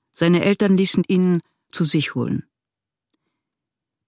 [0.10, 2.48] Seine Eltern ließen ihn zu sich holen.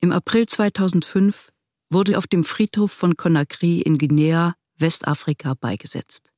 [0.05, 1.51] Im April 2005
[1.89, 6.31] wurde auf dem Friedhof von Conakry in Guinea, Westafrika, beigesetzt.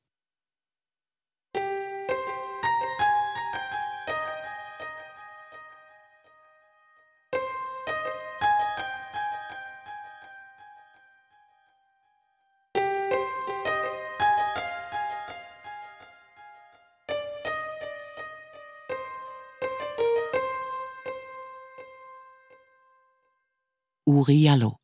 [24.27, 24.77] Uri Jallo.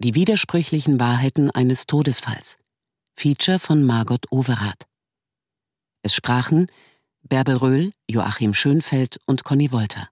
[0.00, 2.58] Die widersprüchlichen Wahrheiten eines Todesfalls.
[3.14, 4.86] Feature von Margot Overath.
[6.02, 6.66] Es sprachen
[7.22, 10.10] Bärbel Röhl, Joachim Schönfeld und Conny Wolter.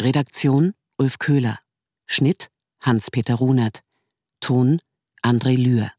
[0.00, 1.58] Redaktion Ulf Köhler.
[2.06, 2.52] Schnitt
[2.82, 3.80] Hans-Peter Runert.
[4.38, 4.78] Ton
[5.24, 5.90] André Lühr.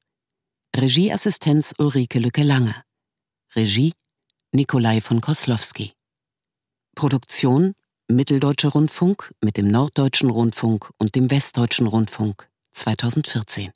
[0.74, 2.82] Regieassistenz Ulrike Lücke-Lange.
[3.58, 3.92] Regie
[4.54, 5.92] Nikolai von Koslowski.
[6.96, 7.74] Produktion
[8.10, 13.72] Mitteldeutscher Rundfunk mit dem Norddeutschen Rundfunk und dem Westdeutschen Rundfunk 2014